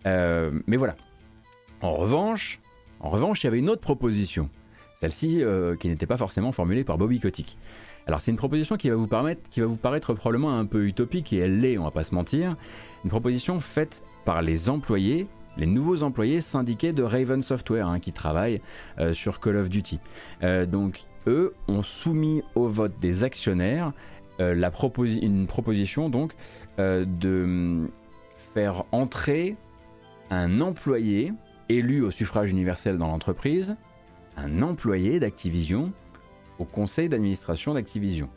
[0.06, 0.96] mais voilà.
[1.82, 2.60] En revanche,
[3.00, 4.50] en revanche, il y avait une autre proposition
[5.02, 7.58] celle-ci, euh, qui n'était pas forcément formulée par Bobby Kotick.
[8.06, 10.86] Alors c'est une proposition qui va, vous permettre, qui va vous paraître probablement un peu
[10.86, 12.56] utopique, et elle l'est, on va pas se mentir.
[13.04, 15.26] Une proposition faite par les employés,
[15.58, 18.62] les nouveaux employés syndiqués de Raven Software, hein, qui travaillent
[19.00, 20.00] euh, sur Call of Duty.
[20.44, 23.94] Euh, donc eux ont soumis au vote des actionnaires
[24.40, 26.34] la une proposition donc
[26.80, 27.90] de hum,
[28.56, 29.56] faire entrer
[30.32, 31.32] un employé
[31.70, 33.76] élu au suffrage universel dans l'entreprise
[34.38, 35.92] un employé d'Activision
[36.60, 38.30] au conseil d'administration d'Activision.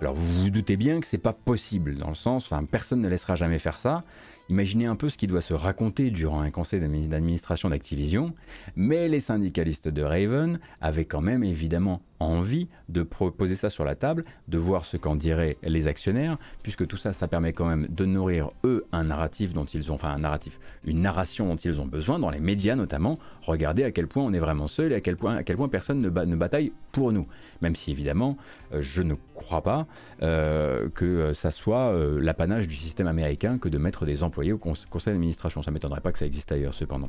[0.00, 3.08] Alors vous vous doutez bien que c'est pas possible, dans le sens, enfin personne ne
[3.08, 4.02] laissera jamais faire ça.
[4.48, 8.34] Imaginez un peu ce qui doit se raconter durant un conseil d'administration d'Activision,
[8.76, 13.94] mais les syndicalistes de Raven avaient quand même évidemment envie de proposer ça sur la
[13.94, 17.88] table, de voir ce qu'en diraient les actionnaires, puisque tout ça, ça permet quand même
[17.88, 21.80] de nourrir eux un narratif dont ils ont, enfin un narratif, une narration dont ils
[21.80, 23.18] ont besoin dans les médias notamment.
[23.42, 25.68] Regardez à quel point on est vraiment seul et à quel point, à quel point
[25.68, 27.26] personne ne, ne bataille pour nous.
[27.62, 28.36] Même si évidemment,
[28.72, 29.86] euh, je ne crois pas
[30.22, 34.58] euh, que ça soit euh, l'apanage du système américain que de mettre des employés au
[34.58, 35.62] conseil d'administration.
[35.62, 37.08] Ça m'étonnerait pas que ça existe ailleurs cependant.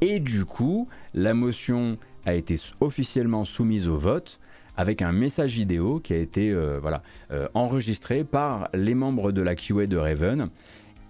[0.00, 4.40] Et du coup, la motion a été officiellement soumise au vote
[4.76, 7.02] avec un message vidéo qui a été euh, voilà,
[7.32, 10.50] euh, enregistré par les membres de la QA de Raven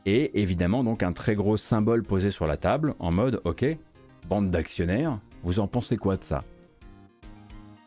[0.07, 3.67] et évidemment donc un très gros symbole posé sur la table en mode ok,
[4.29, 6.45] bande d'actionnaires, vous en pensez quoi de ça?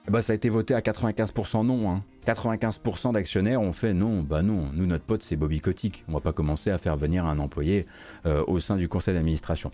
[0.08, 1.90] Bah, ça a été voté à 95% non.
[1.90, 2.04] Hein.
[2.26, 6.20] 95% d'actionnaires ont fait non, bah non, nous notre pote c'est Bobby Kotick, on va
[6.20, 7.88] pas commencer à faire venir un employé
[8.26, 9.72] euh, au sein du conseil d'administration.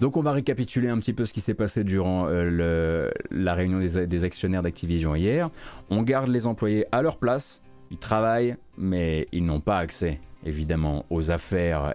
[0.00, 3.78] Donc on va récapituler un petit peu ce qui s'est passé durant euh, la réunion
[3.78, 5.50] des, actionnaires d'Activision hier.
[5.90, 11.06] On garde les employés à leur place, ils travaillent, mais ils n'ont pas accès évidemment
[11.10, 11.94] aux affaires,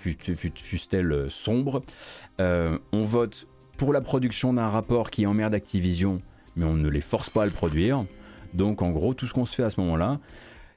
[0.00, 1.82] fussent-elles sombres.
[2.40, 3.46] Euh, on vote
[3.76, 6.20] pour la production d'un rapport qui emmerde Activision,
[6.56, 8.04] mais on ne les force pas à le produire.
[8.54, 10.18] Donc en gros, tout ce qu'on se fait à ce moment-là,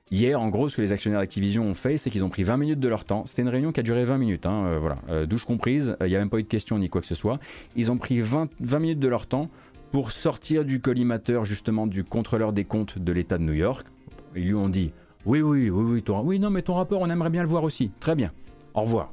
[0.09, 2.55] Hier, en gros, ce que les actionnaires d'Activision ont fait, c'est qu'ils ont pris 20
[2.55, 3.25] minutes de leur temps.
[3.25, 5.97] C'était une réunion qui a duré 20 minutes, hein, euh, voilà, euh, douche comprise.
[5.99, 7.39] Il n'y a même pas eu de questions ni quoi que ce soit.
[7.75, 9.49] Ils ont pris 20, 20 minutes de leur temps
[9.91, 13.85] pour sortir du collimateur, justement, du contrôleur des comptes de l'État de New York.
[14.33, 14.93] Ils lui ont dit
[15.25, 17.91] Oui, oui, oui, oui, oui, non, mais ton rapport, on aimerait bien le voir aussi.
[17.99, 18.31] Très bien.
[18.75, 19.11] Au revoir.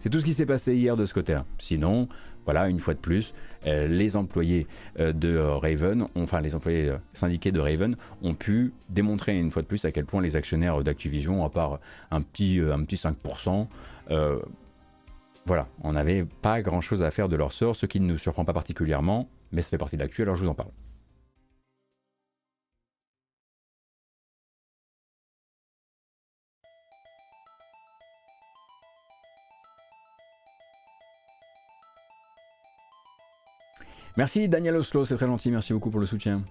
[0.00, 1.46] C'est tout ce qui s'est passé hier de ce côté-là.
[1.56, 2.06] Sinon,
[2.44, 3.34] voilà, une fois de plus,
[3.66, 4.66] euh, les employés
[4.98, 9.62] euh, de euh, Raven, enfin les employés syndiqués de Raven, ont pu démontrer une fois
[9.62, 11.80] de plus à quel point les actionnaires d'Activision, à part
[12.10, 13.66] un petit, un petit 5%,
[15.46, 18.46] voilà, on n'avait pas grand-chose à faire de leur sort, ce qui ne nous surprend
[18.46, 20.70] pas particulièrement, mais ça fait partie de l'actu, alors je vous en parle.
[34.16, 36.42] Merci Daniel Oslo, c'est très gentil, merci beaucoup pour le soutien.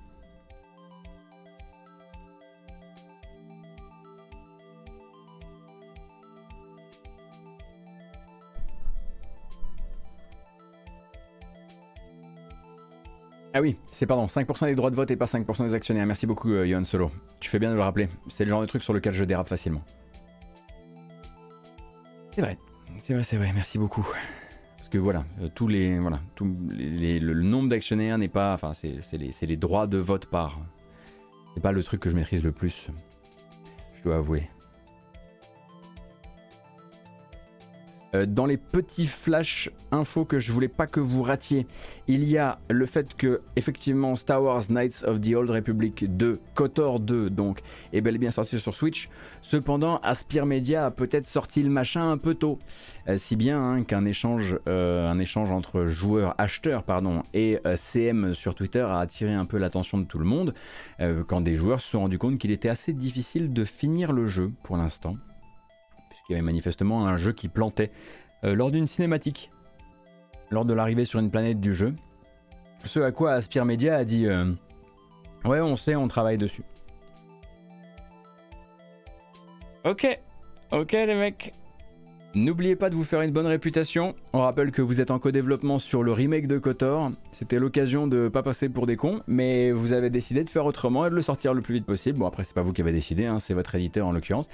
[13.56, 16.08] Ah oui, c'est pardon, 5% des droits de vote et pas 5% des actionnaires.
[16.08, 17.12] Merci beaucoup, euh, Solo.
[17.40, 18.10] Tu fais bien de le rappeler.
[18.28, 19.84] C'est le genre de truc sur lequel je dérape facilement.
[22.32, 22.58] C'est vrai,
[23.00, 23.52] c'est vrai, c'est vrai.
[23.54, 24.06] Merci beaucoup
[24.98, 29.32] voilà, euh, tous les, voilà, tous les, le, nombre d'actionnaires n'est pas, enfin, c'est les,
[29.42, 30.60] les, droits de vote par.
[31.54, 32.88] C'est pas le truc que je maîtrise le plus,
[33.98, 34.50] je dois avouer.
[38.28, 41.66] Dans les petits flash infos que je voulais pas que vous ratiez,
[42.08, 46.40] il y a le fait que effectivement Star Wars Knights of the Old Republic 2,
[46.56, 47.62] KOTOR 2 donc,
[47.92, 49.10] est bel et bien sorti sur Switch.
[49.42, 52.60] Cependant, Aspire Media a peut-être sorti le machin un peu tôt,
[53.08, 58.56] euh, si bien hein, qu'un échange, euh, échange entre joueurs acheteurs pardon et CM sur
[58.56, 60.54] Twitter a attiré un peu l'attention de tout le monde
[61.28, 64.52] quand des joueurs se sont rendus compte qu'il était assez difficile de finir le jeu
[64.64, 65.16] pour l'instant
[66.32, 67.92] y avait manifestement un jeu qui plantait
[68.44, 69.52] euh, lors d'une cinématique,
[70.52, 71.94] lors de l'arrivée sur une planète du jeu.
[72.86, 74.52] Ce à quoi Aspire Media a dit euh,
[75.46, 76.64] Ouais, on sait, on travaille dessus.
[79.86, 80.20] Ok,
[80.72, 81.54] ok les mecs,
[82.36, 84.16] N'oubliez pas de vous faire une bonne réputation.
[84.34, 87.12] On rappelle que vous êtes en co-développement sur le remake de KOTOR.
[87.32, 91.06] C'était l'occasion de pas passer pour des cons, mais vous avez décidé de faire autrement
[91.06, 92.18] et de le sortir le plus vite possible.
[92.18, 94.50] Bon après c'est pas vous qui avez décidé, hein, c'est votre éditeur en l'occurrence.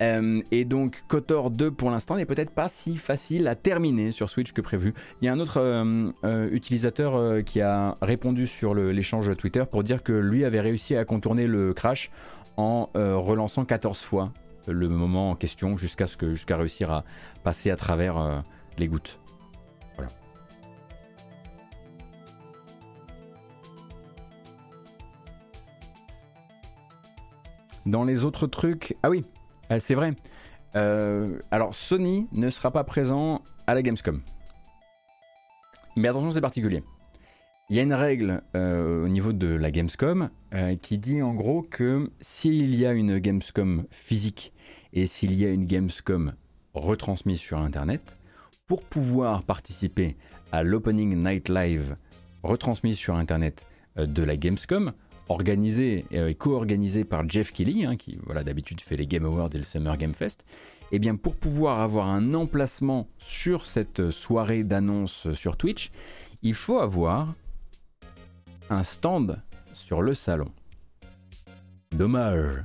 [0.00, 4.30] Euh, et donc KOTOR 2 pour l'instant n'est peut-être pas si facile à terminer sur
[4.30, 4.94] Switch que prévu.
[5.20, 9.82] Il y a un autre euh, euh, utilisateur qui a répondu sur l'échange Twitter pour
[9.82, 12.12] dire que lui avait réussi à contourner le crash
[12.56, 14.30] en relançant 14 fois
[14.66, 17.04] le moment en question jusqu'à ce que jusqu'à réussir à
[17.42, 18.40] passer à travers euh,
[18.78, 19.18] les gouttes.
[19.96, 20.10] Voilà.
[27.86, 29.24] Dans les autres trucs, ah oui,
[29.70, 30.14] euh, c'est vrai.
[30.76, 34.22] Euh, alors Sony ne sera pas présent à la Gamescom.
[35.96, 36.82] Mais attention, c'est particulier.
[37.70, 40.28] Il y a une règle au niveau de la Gamescom
[40.82, 44.52] qui dit en gros que s'il y a une Gamescom physique
[44.92, 46.34] et s'il y a une Gamescom
[46.74, 48.18] retransmise sur Internet,
[48.66, 50.16] pour pouvoir participer
[50.52, 51.96] à l'Opening Night Live
[52.42, 53.66] retransmise sur Internet
[53.98, 54.92] euh, de la Gamescom,
[55.28, 59.50] organisée euh, et co-organisée par Jeff Kelly, hein, qui voilà, d'habitude fait les Game Awards
[59.54, 60.44] et le Summer Game Fest,
[60.92, 65.90] et eh bien pour pouvoir avoir un emplacement sur cette soirée d'annonce sur Twitch,
[66.42, 67.34] il faut avoir
[68.70, 69.40] un stand
[69.72, 70.48] sur le salon.
[71.92, 72.64] Dommage.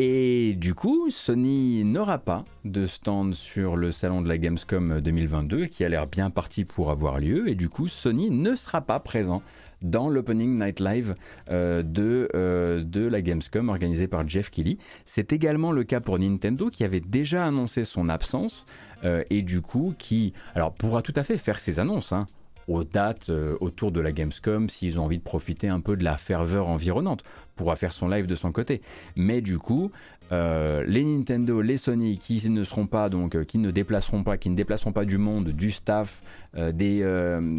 [0.00, 5.66] Et du coup, Sony n'aura pas de stand sur le salon de la Gamescom 2022
[5.66, 7.48] qui a l'air bien parti pour avoir lieu.
[7.48, 9.42] Et du coup, Sony ne sera pas présent
[9.82, 11.16] dans l'Opening Night Live
[11.50, 14.78] euh, de, euh, de la Gamescom organisée par Jeff Kelly.
[15.04, 18.66] C'est également le cas pour Nintendo qui avait déjà annoncé son absence
[19.04, 22.12] euh, et du coup qui alors pourra tout à fait faire ses annonces.
[22.12, 22.26] Hein
[22.68, 26.16] aux dates autour de la Gamescom s'ils ont envie de profiter un peu de la
[26.16, 27.24] ferveur environnante
[27.56, 28.80] pourra faire son live de son côté.
[29.16, 29.90] Mais du coup,
[30.30, 34.36] euh, les Nintendo, les Sony qui ne seront pas donc euh, qui ne déplaceront pas,
[34.36, 36.22] qui ne déplaceront pas du monde, du staff,
[36.56, 37.02] euh, des,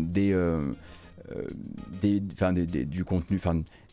[0.07, 0.35] des
[2.01, 3.39] des, du contenu,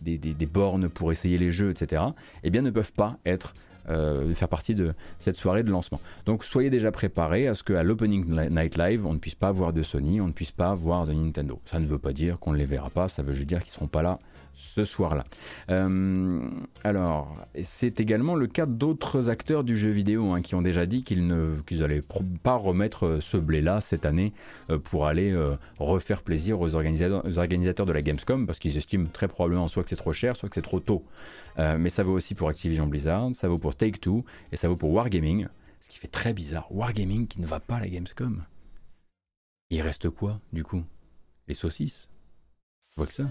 [0.00, 2.02] des, bornes pour essayer les jeux, etc.,
[2.42, 3.52] eh bien, ne peuvent pas être
[3.88, 6.00] euh, faire partie de cette soirée de lancement.
[6.24, 9.72] Donc soyez déjà préparés à ce qu'à l'Opening Night Live, on ne puisse pas voir
[9.72, 11.60] de Sony, on ne puisse pas voir de Nintendo.
[11.66, 13.70] Ça ne veut pas dire qu'on ne les verra pas, ça veut juste dire qu'ils
[13.70, 14.18] ne seront pas là
[14.56, 15.24] ce soir-là.
[15.70, 16.48] Euh,
[16.82, 21.04] alors, c'est également le cas d'autres acteurs du jeu vidéo hein, qui ont déjà dit
[21.04, 22.02] qu'ils n'allaient
[22.42, 24.32] pas remettre ce blé-là cette année
[24.70, 28.76] euh, pour aller euh, refaire plaisir aux organisateurs, aux organisateurs, de la Gamescom parce qu'ils
[28.76, 31.04] estiment très probablement soit que c'est trop cher, soit que c'est trop tôt.
[31.58, 34.90] mais ça vaut aussi pour Activision Blizzard, ça vaut pour Take-Two et ça vaut pour
[34.92, 35.46] Wargaming.
[35.80, 36.66] Ce qui fait très bizarre.
[36.70, 38.42] Wargaming qui ne va pas à la Gamescom.
[39.70, 40.82] Il reste quoi, du coup?
[41.48, 42.08] Les saucisses?
[42.90, 43.26] Je vois que ça.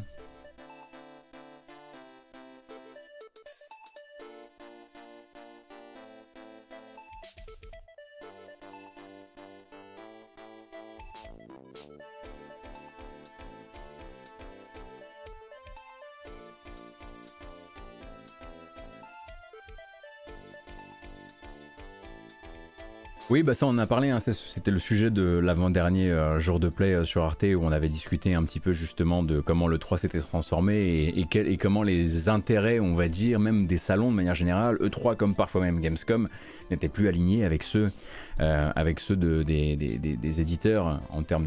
[23.35, 24.21] Oui, bah ça on en a parlé, hein.
[24.21, 27.89] c'était le sujet de l'avant-dernier euh, jour de play euh, sur Arte où on avait
[27.89, 32.79] discuté un petit peu justement de comment le 3 s'était transformé et, comment les intérêts,
[32.79, 36.29] on va dire, même des salons de manière générale, E3 comme parfois même Gamescom,
[36.71, 37.91] n'étaient plus alignés avec ceux,
[38.39, 41.45] euh, des, éditeurs en termes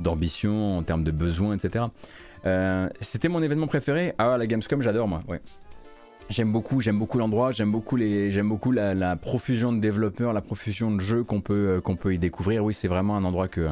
[0.00, 1.84] d'ambition, en termes de besoins, etc.
[3.00, 4.12] c'était mon événement préféré.
[4.18, 5.40] Ah, la Gamescom, j'adore moi, ouais.
[6.30, 10.40] J'aime beaucoup, j'aime beaucoup l'endroit, j'aime beaucoup les, j'aime beaucoup la, profusion de développeurs, la
[10.40, 12.64] profusion de jeux qu'on peut, euh, qu'on peut y découvrir.
[12.64, 13.68] Oui, c'est vraiment un endroit que,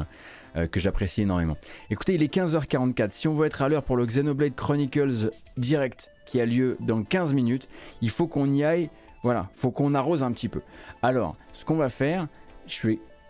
[0.57, 1.55] euh, que j'apprécie énormément.
[1.89, 3.11] Écoutez, il est 15h44.
[3.11, 7.01] Si on veut être à l'heure pour le Xenoblade Chronicles direct qui a lieu dans
[7.01, 7.69] 15 minutes,
[8.01, 8.89] il faut qu'on y aille.
[9.23, 10.61] Voilà, faut qu'on arrose un petit peu.
[11.01, 12.27] Alors, ce qu'on va faire,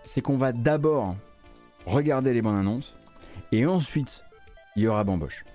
[0.05, 1.15] c'est qu'on va d'abord
[1.85, 2.95] regarder les bandes annonces
[3.51, 4.23] et ensuite
[4.75, 5.45] il y aura bamboche.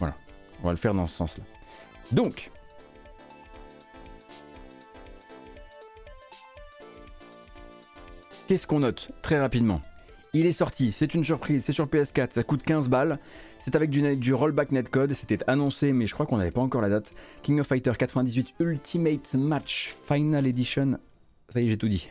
[0.00, 0.16] Voilà,
[0.62, 1.44] on va le faire dans ce sens-là.
[2.12, 2.50] Donc,
[8.50, 9.80] Qu'est-ce qu'on note Très rapidement?
[10.32, 13.20] Il est sorti, c'est une surprise, c'est sur PS4, ça coûte 15 balles.
[13.60, 16.80] C'est avec du, du rollback netcode, c'était annoncé, mais je crois qu'on n'avait pas encore
[16.80, 17.12] la date.
[17.44, 20.98] King of Fighter 98 Ultimate Match Final Edition.
[21.50, 22.08] Ça y est, j'ai tout dit.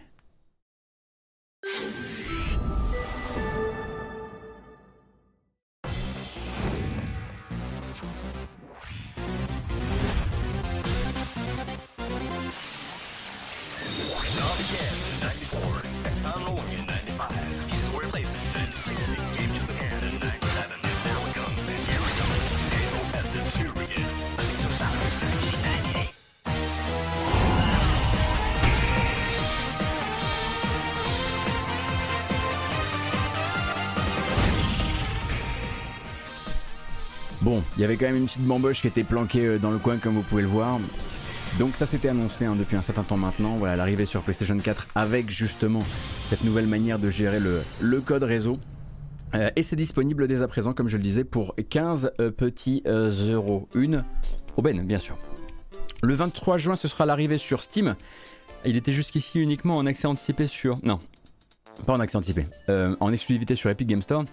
[37.79, 39.95] Il y avait quand même une petite bamboche qui était planquée euh, dans le coin
[39.99, 40.81] comme vous pouvez le voir.
[41.59, 44.89] Donc ça s'était annoncé hein, depuis un certain temps maintenant, voilà l'arrivée sur PlayStation 4
[44.95, 45.79] avec justement
[46.29, 48.59] cette nouvelle manière de gérer le, code réseau.
[49.33, 52.83] Euh, et c'est disponible dès à présent, comme je le disais, pour 15 euh, petits
[52.85, 53.69] euros.
[53.73, 54.03] Une
[54.57, 55.17] aubaine, bien sûr.
[56.03, 57.95] Le 23 juin, ce sera l'arrivée sur Steam.
[58.65, 60.79] Il était jusqu'ici uniquement en accès anticipé sur...
[60.83, 60.99] Non,
[61.85, 62.45] pas en accès anticipé.
[62.67, 64.25] en exclusivité sur Epic Game Store.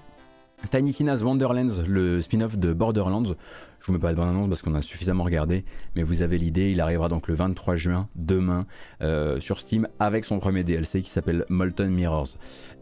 [0.71, 3.25] Tiny Tina's Wonderlands, le spin-off de Borderlands.
[3.81, 5.65] Je vous mets pas de bonne annonce parce qu'on a suffisamment regardé,
[5.95, 6.71] mais vous avez l'idée.
[6.71, 8.67] Il arrivera donc le 23 juin, demain,
[9.03, 12.37] euh, sur Steam avec son premier DLC qui s'appelle Molten Mirrors.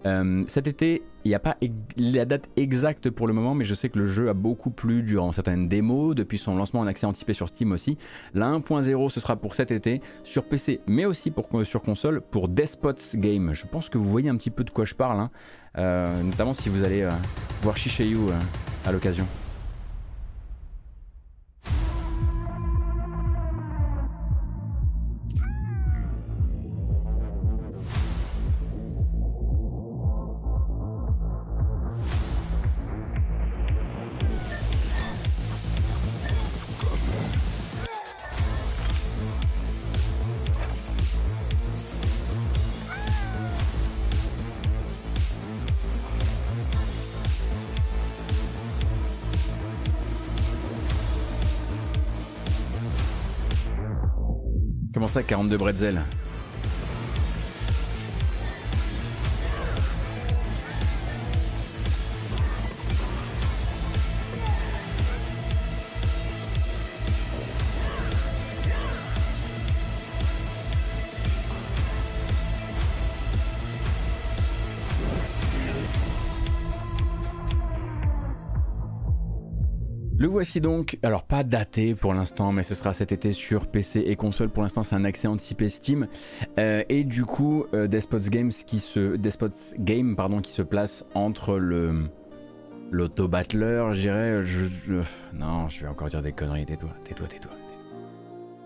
[0.07, 1.57] Euh, cet été, il n'y a pas
[1.97, 5.03] la date exacte pour le moment, mais je sais que le jeu a beaucoup plu
[5.03, 7.97] durant certaines démos, depuis son lancement en accès anticipé sur Steam aussi.
[8.35, 11.33] La 1.0, ce sera pour cet été, sur PC, mais aussi
[11.65, 13.55] sur console, pour Despots Game.
[13.55, 15.21] Je pense que vous voyez un petit peu de quoi je parle.
[15.21, 15.31] Hein.
[15.79, 17.11] Euh, notamment si vous allez euh,
[17.63, 18.33] voir Shishayu euh,
[18.87, 19.27] à l'occasion.
[55.27, 56.01] 42 bretzel
[80.35, 84.17] voici donc, alors pas daté pour l'instant, mais ce sera cet été sur PC et
[84.17, 84.49] console.
[84.49, 86.09] Pour l'instant, c'est un accès anticipé Steam.
[86.59, 92.11] Euh, et du coup, euh, Despots Games qui se, place entre le
[92.91, 94.43] l'auto-battler, je dirais.
[95.33, 96.67] non, je vais encore dire des conneries.
[96.67, 97.53] Tais-toi, tais-toi, tais-toi.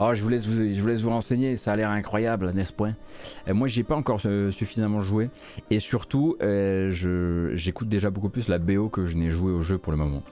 [0.00, 2.94] Oh, je vous, laisse vous, je vous vous renseigner, ça a l'air incroyable, n'est-ce point?
[3.46, 5.28] Euh, Moi, j'y ai pas encore suffisamment joué.
[5.68, 9.92] Et surtout, j'écoute déjà beaucoup plus la BO que je n'ai joué au jeu pour
[9.92, 10.22] le moment.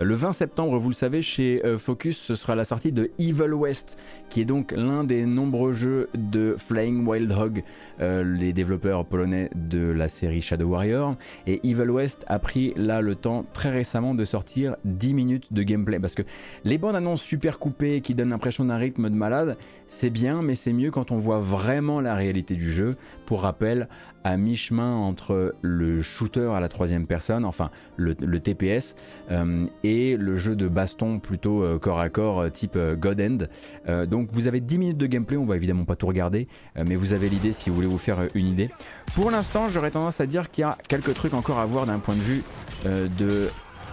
[0.00, 3.52] Le 20 septembre, vous le savez, chez euh, Focus, ce sera la sortie de Evil
[3.54, 3.96] West,
[4.28, 7.62] qui est donc l'un des nombreux jeux de Flying Wild Hog,
[8.00, 11.14] euh, les développeurs polonais de la série Shadow Warrior.
[11.46, 15.62] Et Evil West a pris là le temps très récemment de sortir 10 minutes de
[15.62, 16.22] gameplay, parce que
[16.64, 20.54] les bandes annonces super coupées qui donnent l'impression d'un rythme de malade, c'est bien, mais
[20.54, 22.94] c'est mieux quand on voit vraiment la réalité du jeu.
[23.26, 23.88] Pour rappel,
[24.24, 28.96] à mi-chemin entre le shooter à la troisième personne, enfin le, TPS,
[29.30, 34.06] euh, et le jeu de baston plutôt euh, corps à corps euh, type God End.
[34.06, 36.48] donc vous avez 10 minutes de gameplay, on va évidemment pas tout regarder,
[36.86, 38.70] mais vous avez l'idée si vous voulez vous faire une idée.
[39.14, 41.98] Pour l'instant, j'aurais tendance à dire qu'il y a quelques trucs encore à voir d'un
[41.98, 42.42] point de vue
[42.84, 43.48] de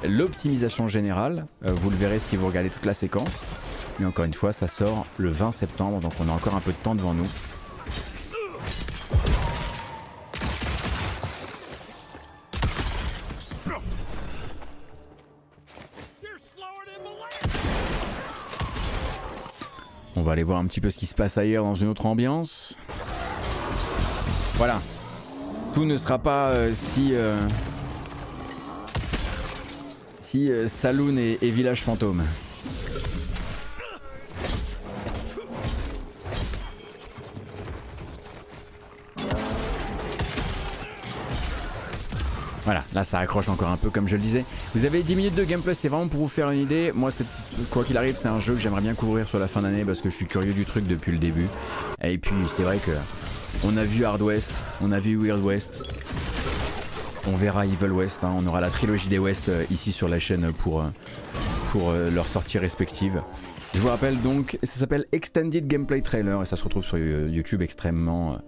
[0.08, 1.46] l'optimisation générale.
[1.62, 3.42] vous le verrez si vous regardez toute la séquence.
[4.00, 6.72] Mais encore une fois, ça sort le 20 septembre, donc on a encore un peu
[6.72, 7.28] de temps devant nous.
[20.16, 22.06] On va aller voir un petit peu ce qui se passe ailleurs dans une autre
[22.06, 22.78] ambiance.
[24.56, 24.80] Voilà.
[25.74, 27.16] Tout ne sera pas euh, si...
[27.16, 27.36] Euh,
[30.22, 32.24] si euh, Saloon et, Village Fantôme.
[42.94, 44.46] Là ça accroche encore un peu comme je le disais.
[44.76, 46.92] Vous avez 10 minutes de gameplay, c'est vraiment pour vous faire une idée.
[46.94, 47.12] Moi,
[47.70, 50.02] quoi qu'il arrive, c'est un jeu que j'aimerais bien couvrir sur la fin d'année parce
[50.02, 51.48] que je suis curieux du truc depuis le début.
[52.04, 52.92] Et puis c'est vrai que
[53.64, 55.84] on a vu Hard West, on a vu Weird West.
[57.28, 58.32] On verra Evil West, hein.
[58.36, 60.88] on aura la trilogie des West euh, ici sur la chaîne pour, euh,
[61.72, 63.22] pour euh, leur sortie respective.
[63.74, 67.62] Je vous rappelle donc, ça s'appelle Extended Gameplay Trailer et ça se retrouve sur YouTube
[67.62, 68.40] extrêmement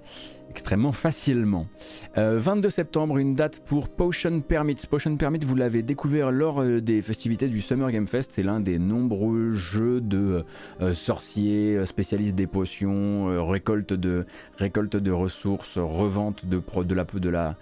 [0.54, 1.68] extrêmement facilement.
[2.16, 4.76] 22 euh, septembre, une date pour Potion Permit.
[4.88, 8.32] Potion Permit, vous l'avez découvert lors euh, des festivités du Summer Game Fest.
[8.34, 10.46] C'est l'un des nombreux jeux de
[10.82, 17.30] euh, sorciers, spécialistes des potions, récolte, de, récolte de ressources, revente de, de la, de
[17.30, 17.58] la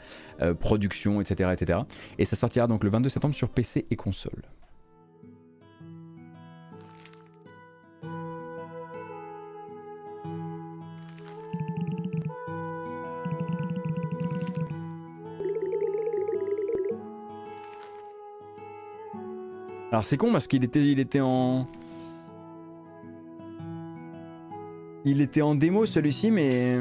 [0.59, 1.80] production, etc., etc.
[2.18, 4.41] Et ça sortira donc le 22 septembre sur PC et console.
[19.92, 21.68] Alors c'est con parce qu'il était, il était en...
[25.04, 26.78] Il était en démo celui-ci mais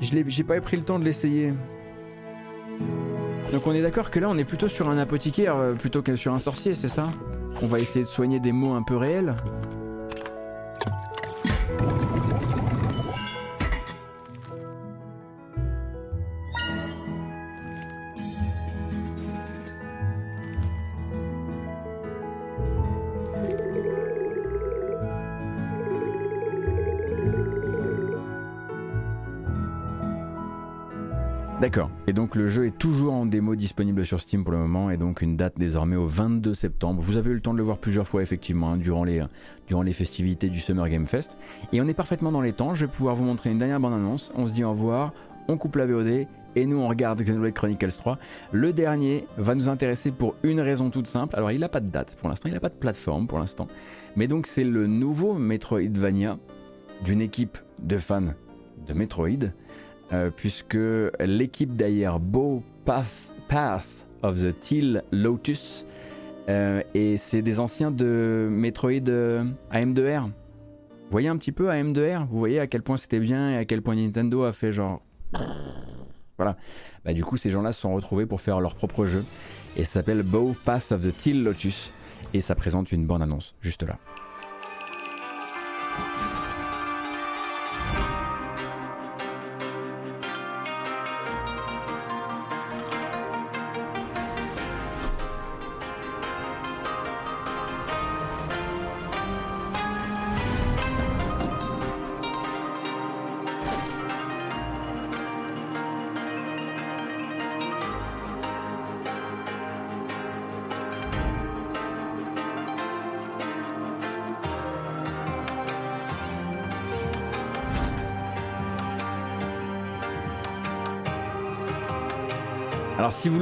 [0.00, 1.54] je j'ai pas pris le temps de l'essayer.
[3.52, 6.16] Donc on est d'accord que là on est plutôt sur un apothicaire euh, plutôt que
[6.16, 7.08] sur un sorcier, c'est ça?
[7.62, 9.34] On va essayer de soigner des mots un peu réels.
[31.66, 31.90] D'accord.
[32.06, 34.96] Et donc le jeu est toujours en démo disponible sur Steam pour le moment et
[34.96, 37.02] donc une date désormais au 22 septembre.
[37.02, 39.24] Vous avez eu le temps de le voir plusieurs fois effectivement hein, durant, les,
[39.66, 41.36] durant les festivités du Summer Game Fest.
[41.72, 42.76] Et on est parfaitement dans les temps.
[42.76, 44.30] Je vais pouvoir vous montrer une dernière bande-annonce.
[44.36, 45.12] On se dit au revoir,
[45.48, 48.16] on coupe la VOD et nous on regarde Xenoblade Chronicles 3.
[48.52, 51.34] Le dernier va nous intéresser pour une raison toute simple.
[51.34, 53.66] Alors il n'a pas de date pour l'instant, il n'a pas de plateforme pour l'instant.
[54.14, 56.38] Mais donc c'est le nouveau Metroidvania
[57.04, 58.34] d'une équipe de fans
[58.86, 59.50] de Metroid
[60.12, 60.78] euh, puisque
[61.20, 63.12] l'équipe derrière Bow Path,
[63.48, 63.86] Path
[64.22, 65.86] of the Teal Lotus,
[66.48, 70.22] euh, et c'est des anciens de Metroid euh, AM2R.
[70.24, 73.64] Vous voyez un petit peu AM2R Vous voyez à quel point c'était bien et à
[73.64, 75.02] quel point Nintendo a fait genre.
[76.38, 76.58] Voilà.
[77.02, 79.24] Bah, du coup, ces gens-là se sont retrouvés pour faire leur propre jeu.
[79.74, 81.90] Et ça s'appelle Bow Path of the Teal Lotus.
[82.34, 83.96] Et ça présente une bonne annonce, juste là.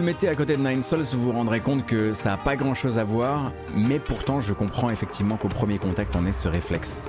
[0.05, 2.74] Mettez à côté de Nine Souls, vous vous rendrez compte que ça n'a pas grand
[2.74, 7.01] chose à voir, mais pourtant je comprends effectivement qu'au premier contact on ait ce réflexe.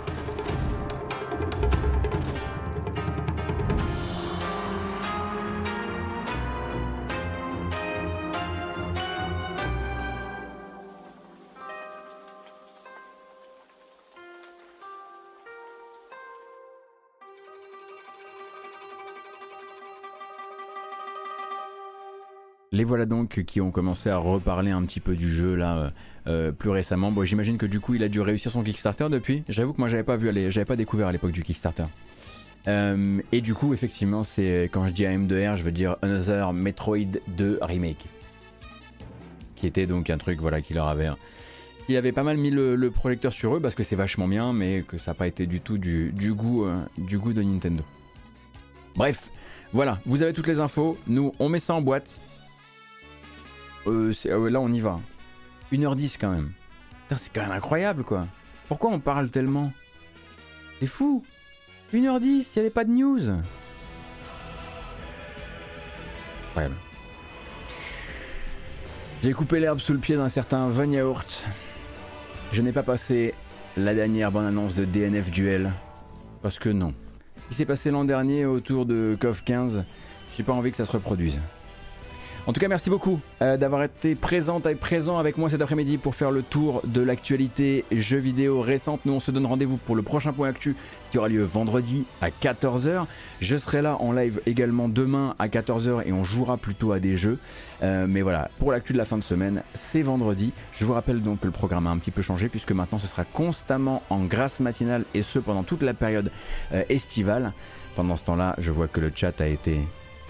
[22.76, 25.90] Les voilà donc qui ont commencé à reparler un petit peu du jeu là euh,
[26.28, 27.10] euh, plus récemment.
[27.10, 29.44] Bon, j'imagine que du coup il a dû réussir son Kickstarter depuis.
[29.48, 31.86] J'avoue que moi j'avais pas vu j'avais pas découvert à l'époque du Kickstarter.
[32.68, 37.22] Euh, et du coup effectivement c'est quand je dis AM2R je veux dire Another Metroid
[37.30, 38.08] 2 Remake.
[39.56, 41.08] Qui était donc un truc voilà qui leur avait
[41.88, 44.84] il avait pas mal mis le, projecteur sur eux parce que c'est vachement bien mais
[44.86, 47.84] que ça n'a pas été du tout du, goût, du goût de Nintendo.
[48.98, 49.30] Bref,
[49.72, 52.20] voilà, vous avez toutes les infos, nous on met ça en boîte,
[53.88, 55.00] euh, ah là, on y va.
[55.72, 56.52] 1h10 quand même.
[57.16, 58.28] C'est quand même incroyable, quoi.
[58.68, 59.72] Pourquoi on parle tellement?
[60.80, 61.24] C'est fou
[61.94, 63.20] 1h10, il n'y avait pas de news.
[69.24, 71.44] J'ai coupé l'herbe sous le pied d'un certain Von Yaourt.
[72.52, 73.34] Je n'ai pas passé
[73.78, 75.74] la dernière bonne annonce de DNF Duel.
[76.42, 76.94] Parce que non.
[77.38, 79.84] Ce qui s'est passé l'an dernier autour de CoV 15,
[80.38, 81.40] j'ai pas envie que ça se reproduise.
[82.48, 85.98] En tout cas, merci beaucoup euh, d'avoir été présente et présent avec moi cet après-midi
[85.98, 89.02] pour faire le tour de l'actualité jeux vidéo récente.
[89.06, 90.76] Nous, on se donne rendez-vous pour le prochain point actu
[91.10, 93.06] qui aura lieu vendredi à 14h.
[93.42, 97.18] Je serai là en live également demain à 14h et on jouera plutôt à des
[97.18, 97.40] jeux.
[97.82, 100.54] Euh, mais voilà, pour l'actu de la fin de semaine, c'est vendredi.
[100.74, 103.08] Je vous rappelle donc que le programme a un petit peu changé puisque maintenant ce
[103.08, 106.30] sera constamment en grâce matinale et ce pendant toute la période
[106.74, 107.54] euh, estivale.
[107.96, 109.80] Pendant ce temps-là, je vois que le chat a été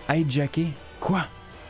[0.10, 0.68] hijacké.
[1.02, 1.26] Quoi?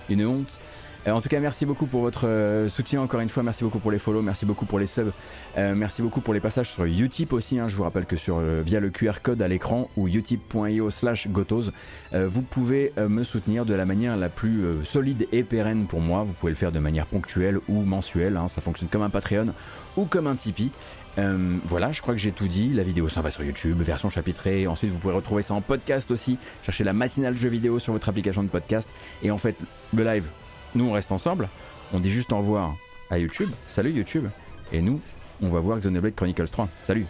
[0.10, 0.60] Une honte.
[1.08, 3.44] Euh, en tout cas, merci beaucoup pour votre euh, soutien encore une fois.
[3.44, 5.12] Merci beaucoup pour les follow, merci beaucoup pour les subs,
[5.58, 7.60] euh, merci beaucoup pour les passages sur Utip aussi.
[7.60, 7.68] Hein.
[7.68, 11.72] Je vous rappelle que sur via le QR code à l'écran ou utip.io/slash gotos,
[12.14, 16.24] vous pouvez me soutenir de la manière la plus solide et pérenne pour moi.
[16.24, 18.38] Vous pouvez le faire de manière ponctuelle ou mensuelle.
[18.38, 18.48] Hein.
[18.48, 19.48] Ça fonctionne comme un Patreon
[19.98, 20.72] ou comme un Tipeee.
[21.18, 22.70] Voilà, je crois que j'ai tout dit.
[22.74, 24.68] La vidéo s'en va sur YouTube, version chapitrée.
[24.68, 26.38] Ensuite, vous pouvez retrouver ça en podcast aussi.
[26.64, 28.90] Cherchez la matinale jeu vidéo sur votre application de podcast.
[29.24, 29.56] Et en fait,
[29.94, 30.28] le live,
[30.74, 31.50] nous on reste ensemble.
[31.94, 32.76] On dit juste au revoir
[33.10, 33.50] à YouTube.
[33.70, 34.26] Salut YouTube.
[34.72, 35.00] Et nous,
[35.42, 36.70] on va voir Xenoblade Chronicles 3.
[36.84, 37.06] Salut